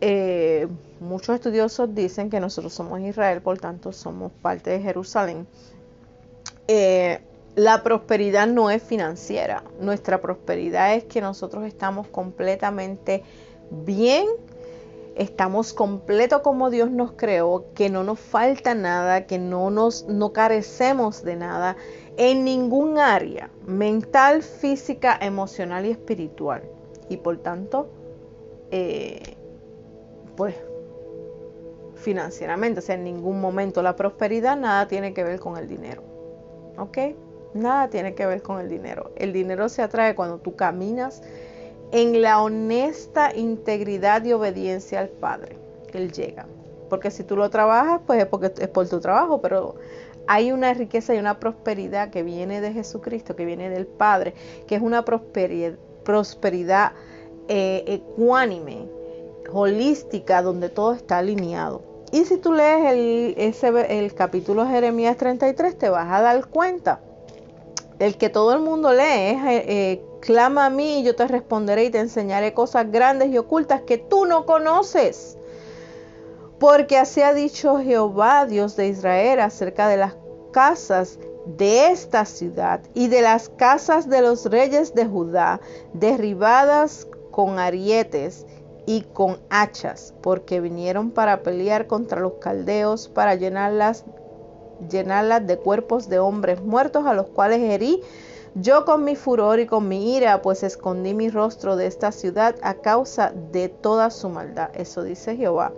eh, 0.00 0.66
muchos 1.00 1.36
estudiosos 1.36 1.94
dicen 1.94 2.28
que 2.28 2.40
nosotros 2.40 2.74
somos 2.74 3.00
Israel, 3.00 3.40
por 3.40 3.58
tanto 3.58 3.92
somos 3.92 4.32
parte 4.42 4.70
de 4.70 4.80
Jerusalén. 4.80 5.46
Eh, 6.66 7.20
la 7.54 7.84
prosperidad 7.84 8.48
no 8.48 8.68
es 8.68 8.82
financiera, 8.82 9.62
nuestra 9.80 10.20
prosperidad 10.20 10.94
es 10.94 11.04
que 11.04 11.20
nosotros 11.20 11.64
estamos 11.64 12.08
completamente 12.08 13.22
bien 13.70 14.26
estamos 15.16 15.72
completos 15.72 16.42
como 16.42 16.70
Dios 16.70 16.90
nos 16.90 17.12
creó, 17.12 17.66
que 17.74 17.88
no 17.88 18.04
nos 18.04 18.20
falta 18.20 18.74
nada, 18.74 19.26
que 19.26 19.38
no 19.38 19.70
nos 19.70 20.06
no 20.06 20.32
carecemos 20.32 21.24
de 21.24 21.36
nada 21.36 21.76
en 22.16 22.44
ningún 22.44 22.98
área, 22.98 23.50
mental, 23.66 24.42
física, 24.42 25.18
emocional 25.20 25.86
y 25.86 25.90
espiritual. 25.90 26.62
Y 27.08 27.18
por 27.18 27.38
tanto, 27.38 27.88
eh, 28.70 29.36
pues 30.36 30.54
financieramente. 31.96 32.80
O 32.80 32.82
sea, 32.82 32.94
en 32.94 33.04
ningún 33.04 33.40
momento 33.40 33.82
la 33.82 33.96
prosperidad 33.96 34.56
nada 34.56 34.86
tiene 34.86 35.12
que 35.12 35.24
ver 35.24 35.40
con 35.40 35.56
el 35.56 35.66
dinero. 35.66 36.02
¿Ok? 36.78 36.98
Nada 37.54 37.88
tiene 37.88 38.14
que 38.14 38.26
ver 38.26 38.42
con 38.42 38.60
el 38.60 38.68
dinero. 38.68 39.12
El 39.16 39.32
dinero 39.32 39.68
se 39.68 39.82
atrae 39.82 40.14
cuando 40.14 40.38
tú 40.38 40.56
caminas 40.56 41.22
en 41.96 42.20
la 42.20 42.42
honesta 42.42 43.34
integridad 43.34 44.22
y 44.26 44.34
obediencia 44.34 45.00
al 45.00 45.08
Padre. 45.08 45.56
Él 45.94 46.12
llega. 46.12 46.44
Porque 46.90 47.10
si 47.10 47.24
tú 47.24 47.36
lo 47.36 47.48
trabajas, 47.48 48.02
pues 48.06 48.20
es 48.20 48.26
porque 48.26 48.52
es 48.58 48.68
por 48.68 48.86
tu 48.86 49.00
trabajo, 49.00 49.40
pero 49.40 49.76
hay 50.26 50.52
una 50.52 50.74
riqueza 50.74 51.14
y 51.14 51.18
una 51.18 51.40
prosperidad 51.40 52.10
que 52.10 52.22
viene 52.22 52.60
de 52.60 52.74
Jesucristo, 52.74 53.34
que 53.34 53.46
viene 53.46 53.70
del 53.70 53.86
Padre, 53.86 54.34
que 54.66 54.74
es 54.74 54.82
una 54.82 55.06
prosperidad, 55.06 55.78
prosperidad 56.04 56.92
eh, 57.48 57.82
ecuánime, 57.86 58.86
holística, 59.50 60.42
donde 60.42 60.68
todo 60.68 60.92
está 60.92 61.16
alineado. 61.16 61.80
Y 62.12 62.26
si 62.26 62.36
tú 62.36 62.52
lees 62.52 63.64
el, 63.64 64.14
capítulo 64.14 64.66
Jeremías 64.66 65.16
33, 65.16 65.78
te 65.78 65.88
vas 65.88 66.12
a 66.12 66.20
dar 66.20 66.46
cuenta. 66.48 67.00
El 67.98 68.18
que 68.18 68.28
todo 68.28 68.52
el 68.52 68.60
mundo 68.60 68.92
lee 68.92 69.30
es, 69.30 69.44
eh, 69.44 69.64
eh, 69.66 70.02
clama 70.26 70.66
a 70.66 70.70
mí 70.70 70.98
y 70.98 71.02
yo 71.04 71.14
te 71.14 71.28
responderé 71.28 71.84
y 71.84 71.90
te 71.90 72.00
enseñaré 72.00 72.52
cosas 72.52 72.90
grandes 72.90 73.30
y 73.30 73.38
ocultas 73.38 73.82
que 73.82 73.96
tú 73.96 74.26
no 74.26 74.44
conoces. 74.44 75.38
Porque 76.58 76.98
así 76.98 77.22
ha 77.22 77.32
dicho 77.32 77.78
Jehová, 77.78 78.44
Dios 78.44 78.74
de 78.74 78.88
Israel, 78.88 79.38
acerca 79.40 79.88
de 79.88 79.98
las 79.98 80.16
casas 80.52 81.20
de 81.46 81.92
esta 81.92 82.24
ciudad 82.24 82.80
y 82.92 83.06
de 83.06 83.22
las 83.22 83.48
casas 83.50 84.08
de 84.08 84.20
los 84.20 84.46
reyes 84.46 84.94
de 84.96 85.06
Judá, 85.06 85.60
derribadas 85.92 87.06
con 87.30 87.60
arietes 87.60 88.46
y 88.84 89.02
con 89.02 89.38
hachas, 89.48 90.12
porque 90.22 90.60
vinieron 90.60 91.12
para 91.12 91.44
pelear 91.44 91.86
contra 91.86 92.20
los 92.20 92.34
caldeos, 92.40 93.06
para 93.08 93.36
llenarlas, 93.36 94.04
llenarlas 94.90 95.46
de 95.46 95.56
cuerpos 95.56 96.08
de 96.08 96.18
hombres 96.18 96.60
muertos, 96.62 97.06
a 97.06 97.14
los 97.14 97.28
cuales 97.28 97.60
herí 97.60 98.02
yo 98.56 98.84
con 98.84 99.04
mi 99.04 99.16
furor 99.16 99.60
y 99.60 99.66
con 99.66 99.88
mi 99.88 100.16
ira, 100.16 100.42
pues 100.42 100.62
escondí 100.62 101.14
mi 101.14 101.30
rostro 101.30 101.76
de 101.76 101.86
esta 101.86 102.12
ciudad 102.12 102.56
a 102.62 102.74
causa 102.74 103.32
de 103.52 103.68
toda 103.68 104.10
su 104.10 104.28
maldad. 104.28 104.70
Eso 104.74 105.02
dice 105.02 105.36
Jehová 105.36 105.72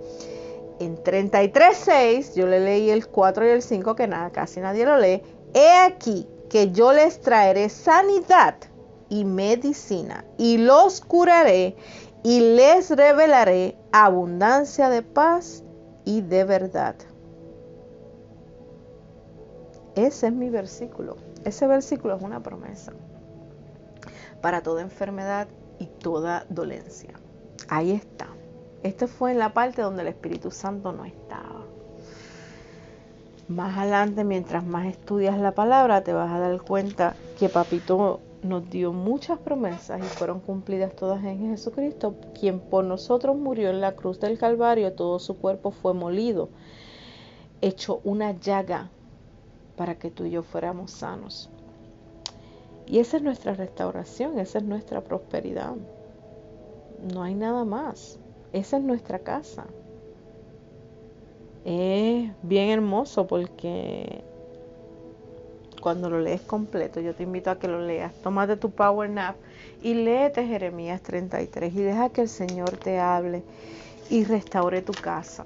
en 0.78 0.96
33.6, 0.96 2.34
yo 2.34 2.46
le 2.46 2.60
leí 2.60 2.90
el 2.90 3.08
4 3.08 3.46
y 3.46 3.50
el 3.50 3.62
5, 3.62 3.94
que 3.94 4.06
nada, 4.06 4.30
casi 4.30 4.60
nadie 4.60 4.86
lo 4.86 4.98
lee. 4.98 5.22
He 5.54 5.70
aquí 5.78 6.28
que 6.48 6.70
yo 6.70 6.92
les 6.92 7.20
traeré 7.20 7.68
sanidad 7.68 8.54
y 9.08 9.24
medicina, 9.24 10.24
y 10.36 10.58
los 10.58 11.00
curaré, 11.00 11.76
y 12.22 12.40
les 12.40 12.90
revelaré 12.90 13.76
abundancia 13.92 14.88
de 14.88 15.02
paz 15.02 15.64
y 16.04 16.20
de 16.20 16.44
verdad. 16.44 16.94
Ese 19.94 20.28
es 20.28 20.32
mi 20.32 20.48
versículo. 20.48 21.16
Ese 21.48 21.66
versículo 21.66 22.14
es 22.14 22.22
una 22.22 22.42
promesa 22.42 22.92
para 24.42 24.62
toda 24.62 24.82
enfermedad 24.82 25.48
y 25.78 25.87
toda 25.87 26.44
dolencia. 26.50 27.14
Ahí 27.70 27.92
está. 27.92 28.26
Esto 28.82 29.08
fue 29.08 29.32
en 29.32 29.38
la 29.38 29.54
parte 29.54 29.80
donde 29.80 30.02
el 30.02 30.08
Espíritu 30.08 30.50
Santo 30.50 30.92
no 30.92 31.06
estaba. 31.06 31.64
Más 33.48 33.78
adelante, 33.78 34.24
mientras 34.24 34.66
más 34.66 34.88
estudias 34.88 35.38
la 35.38 35.52
palabra, 35.52 36.04
te 36.04 36.12
vas 36.12 36.30
a 36.30 36.38
dar 36.38 36.61
cuenta 36.61 37.16
que 37.38 37.48
Papito 37.48 38.20
nos 38.42 38.68
dio 38.68 38.92
muchas 38.92 39.38
promesas 39.38 40.00
y 40.00 40.04
fueron 40.18 40.40
cumplidas 40.40 40.94
todas 40.94 41.24
en 41.24 41.48
Jesucristo, 41.48 42.16
quien 42.38 42.61
por 42.61 42.84
nosotros 42.84 43.38
murió 43.38 43.70
en 43.70 43.80
la 43.80 43.92
cruz 43.92 44.20
del 44.20 44.37
Calvario, 44.37 44.92
todo 44.92 45.18
su 45.18 45.38
cuerpo 45.38 45.70
fue 45.70 45.94
molido, 45.94 46.50
hecho 47.62 48.02
una 48.04 48.32
llaga 48.32 48.90
para 49.78 49.94
que 49.94 50.10
tú 50.10 50.26
y 50.26 50.30
yo 50.30 50.42
fuéramos 50.42 50.90
sanos. 50.90 51.48
Y 52.86 52.98
esa 52.98 53.18
es 53.18 53.22
nuestra 53.22 53.54
restauración, 53.54 54.38
esa 54.38 54.58
es 54.58 54.64
nuestra 54.64 55.00
prosperidad. 55.00 55.76
No 57.14 57.22
hay 57.22 57.34
nada 57.34 57.64
más. 57.64 58.18
Esa 58.52 58.78
es 58.78 58.82
nuestra 58.82 59.20
casa. 59.20 59.66
Es 61.64 62.30
bien 62.42 62.70
hermoso 62.70 63.26
porque 63.26 64.24
cuando 65.80 66.10
lo 66.10 66.18
lees 66.18 66.40
completo, 66.40 67.00
yo 67.00 67.14
te 67.14 67.22
invito 67.22 67.50
a 67.50 67.58
que 67.58 67.68
lo 67.68 67.80
leas. 67.80 68.12
Tómate 68.22 68.56
tu 68.56 68.70
power 68.70 69.08
nap 69.08 69.36
y 69.82 69.94
léete 69.94 70.46
Jeremías 70.46 71.02
33 71.02 71.74
y 71.74 71.82
deja 71.82 72.08
que 72.08 72.22
el 72.22 72.28
Señor 72.28 72.78
te 72.78 72.98
hable 72.98 73.42
y 74.10 74.24
restaure 74.24 74.82
tu 74.82 74.92
casa. 74.92 75.44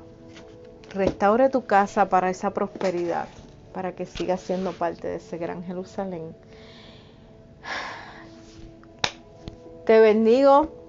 Restaure 0.95 1.49
tu 1.49 1.65
casa 1.65 2.09
para 2.09 2.31
esa 2.31 2.53
prosperidad, 2.53 3.27
para 3.73 3.93
que 3.93 4.07
siga 4.07 4.37
siendo 4.37 4.73
parte 4.73 5.09
de 5.09 5.17
ese 5.17 5.39
gran 5.39 5.65
Jerusalén. 5.65 6.35
Te 9.87 10.01
bendigo 10.01 10.83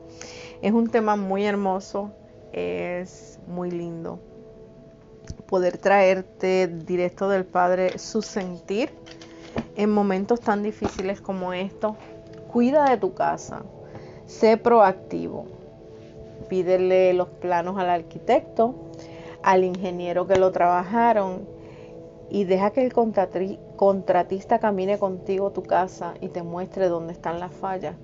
es 0.63 0.72
un 0.72 0.89
tema 0.89 1.17
muy 1.17 1.43
hermoso, 1.43 2.12
es 2.54 3.38
muy 3.48 3.69
lindo 3.69 4.19
poder 5.46 5.78
traerte 5.78 6.67
directo 6.67 7.28
del 7.28 7.43
Padre 7.43 8.00
su 8.00 8.22
sentir 8.22 8.91
en 9.76 9.89
momentos 9.89 10.39
tan 10.39 10.63
difíciles 10.63 11.19
como 11.19 11.52
estos. 11.52 11.98
Cuida 12.50 12.89
de 12.89 12.96
tu 12.96 13.13
casa, 13.13 13.63
sé 14.26 14.56
proactivo, 14.56 15.48
pídele 16.48 17.13
los 17.13 17.28
planos 17.28 17.78
al 17.78 17.89
arquitecto, 17.89 18.74
al 19.41 19.65
ingeniero 19.65 20.28
que 20.28 20.38
lo 20.38 20.54
trabajaron 20.54 21.46
y 22.34 22.46
deja 22.46 22.72
que 22.72 22.84
el 22.84 22.91
contratista 22.91 24.58
camine 24.58 24.98
contigo 24.98 25.52
tu 25.52 25.62
casa 25.62 26.15
y 26.19 26.30
te 26.30 26.41
muestre 26.41 26.89
dónde 26.89 27.13
están 27.13 27.39
las 27.39 27.54
fallas 27.54 27.96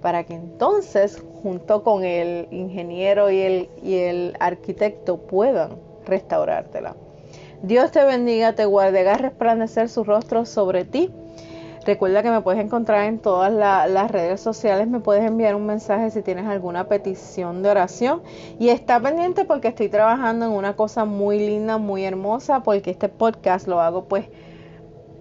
para 0.00 0.24
que 0.24 0.34
entonces, 0.34 1.22
junto 1.42 1.82
con 1.82 2.02
el 2.02 2.48
ingeniero 2.50 3.30
y 3.30 3.40
el, 3.40 3.68
y 3.82 3.94
el 3.96 4.36
arquitecto, 4.40 5.18
puedan 5.18 5.78
restaurártela. 6.06 6.96
Dios 7.62 7.90
te 7.90 8.04
bendiga, 8.04 8.54
te 8.54 8.64
guarde, 8.64 9.00
haga 9.00 9.16
resplandecer 9.16 9.88
su 9.88 10.02
rostro 10.02 10.44
sobre 10.44 10.84
ti. 10.84 11.10
Recuerda 11.86 12.22
que 12.22 12.30
me 12.30 12.40
puedes 12.40 12.64
encontrar 12.64 13.04
en 13.04 13.18
todas 13.18 13.52
las 13.52 14.10
redes 14.10 14.40
sociales, 14.40 14.88
me 14.88 15.00
puedes 15.00 15.24
enviar 15.24 15.54
un 15.54 15.66
mensaje 15.66 16.10
si 16.10 16.22
tienes 16.22 16.46
alguna 16.46 16.88
petición 16.88 17.62
de 17.62 17.70
oración. 17.70 18.22
Y 18.58 18.68
está 18.68 19.00
pendiente 19.00 19.44
porque 19.44 19.68
estoy 19.68 19.88
trabajando 19.88 20.46
en 20.46 20.52
una 20.52 20.76
cosa 20.76 21.04
muy 21.04 21.38
linda, 21.38 21.78
muy 21.78 22.04
hermosa, 22.04 22.62
porque 22.62 22.90
este 22.90 23.08
podcast 23.08 23.68
lo 23.68 23.80
hago 23.80 24.06
pues 24.06 24.26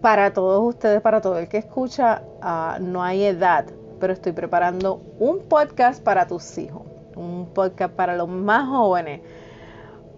para 0.02 0.34
todos 0.34 0.64
ustedes, 0.68 1.02
para 1.02 1.22
todo 1.22 1.38
el 1.38 1.48
que 1.48 1.58
escucha, 1.58 2.24
ah, 2.42 2.78
no 2.82 3.04
hay 3.04 3.24
edad 3.24 3.66
pero 4.04 4.12
estoy 4.12 4.34
preparando 4.34 5.02
un 5.18 5.48
podcast 5.48 6.04
para 6.04 6.28
tus 6.28 6.58
hijos, 6.58 6.82
un 7.16 7.54
podcast 7.54 7.94
para 7.94 8.18
los 8.18 8.28
más 8.28 8.68
jóvenes, 8.68 9.22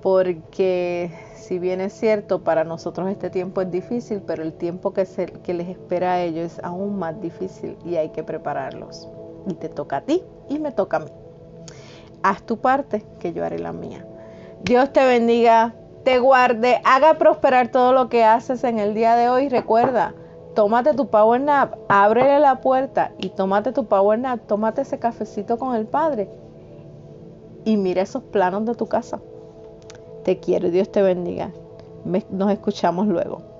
porque 0.05 1.09
si 1.33 1.57
bien 1.57 1.81
es 1.81 1.91
cierto, 1.91 2.43
para 2.43 2.63
nosotros 2.63 3.09
este 3.09 3.31
tiempo 3.31 3.61
es 3.61 3.71
difícil, 3.71 4.21
pero 4.21 4.43
el 4.43 4.53
tiempo 4.53 4.93
que, 4.93 5.03
se, 5.03 5.25
que 5.25 5.55
les 5.55 5.67
espera 5.67 6.13
a 6.13 6.21
ellos 6.21 6.45
es 6.45 6.63
aún 6.63 6.99
más 6.99 7.19
difícil 7.19 7.75
y 7.83 7.95
hay 7.95 8.09
que 8.09 8.23
prepararlos. 8.23 9.09
Y 9.47 9.55
te 9.55 9.67
toca 9.67 9.97
a 9.97 10.01
ti 10.01 10.21
y 10.47 10.59
me 10.59 10.71
toca 10.71 10.97
a 10.97 10.99
mí. 10.99 11.11
Haz 12.21 12.43
tu 12.43 12.57
parte, 12.57 13.03
que 13.17 13.33
yo 13.33 13.43
haré 13.43 13.57
la 13.57 13.73
mía. 13.73 14.05
Dios 14.61 14.93
te 14.93 15.03
bendiga, 15.03 15.73
te 16.03 16.19
guarde, 16.19 16.81
haga 16.83 17.15
prosperar 17.15 17.69
todo 17.69 17.91
lo 17.91 18.07
que 18.07 18.23
haces 18.23 18.63
en 18.63 18.77
el 18.77 18.93
día 18.93 19.15
de 19.15 19.27
hoy. 19.29 19.49
Recuerda, 19.49 20.13
tómate 20.53 20.93
tu 20.93 21.09
power 21.09 21.41
nap, 21.41 21.73
ábrele 21.89 22.39
la 22.39 22.61
puerta 22.61 23.11
y 23.17 23.29
tómate 23.29 23.71
tu 23.71 23.87
power 23.87 24.19
nap, 24.19 24.45
tómate 24.45 24.83
ese 24.83 24.99
cafecito 24.99 25.57
con 25.57 25.75
el 25.75 25.87
Padre 25.87 26.29
y 27.63 27.75
mira 27.77 28.03
esos 28.03 28.21
planos 28.21 28.65
de 28.65 28.75
tu 28.75 28.85
casa. 28.85 29.19
Te 30.25 30.39
quiero 30.39 30.71
Dios 30.71 30.91
te 30.91 31.03
bendiga. 31.03 31.51
nos 32.31 32.51
escuchamos 32.51 33.05
luego. 33.05 33.54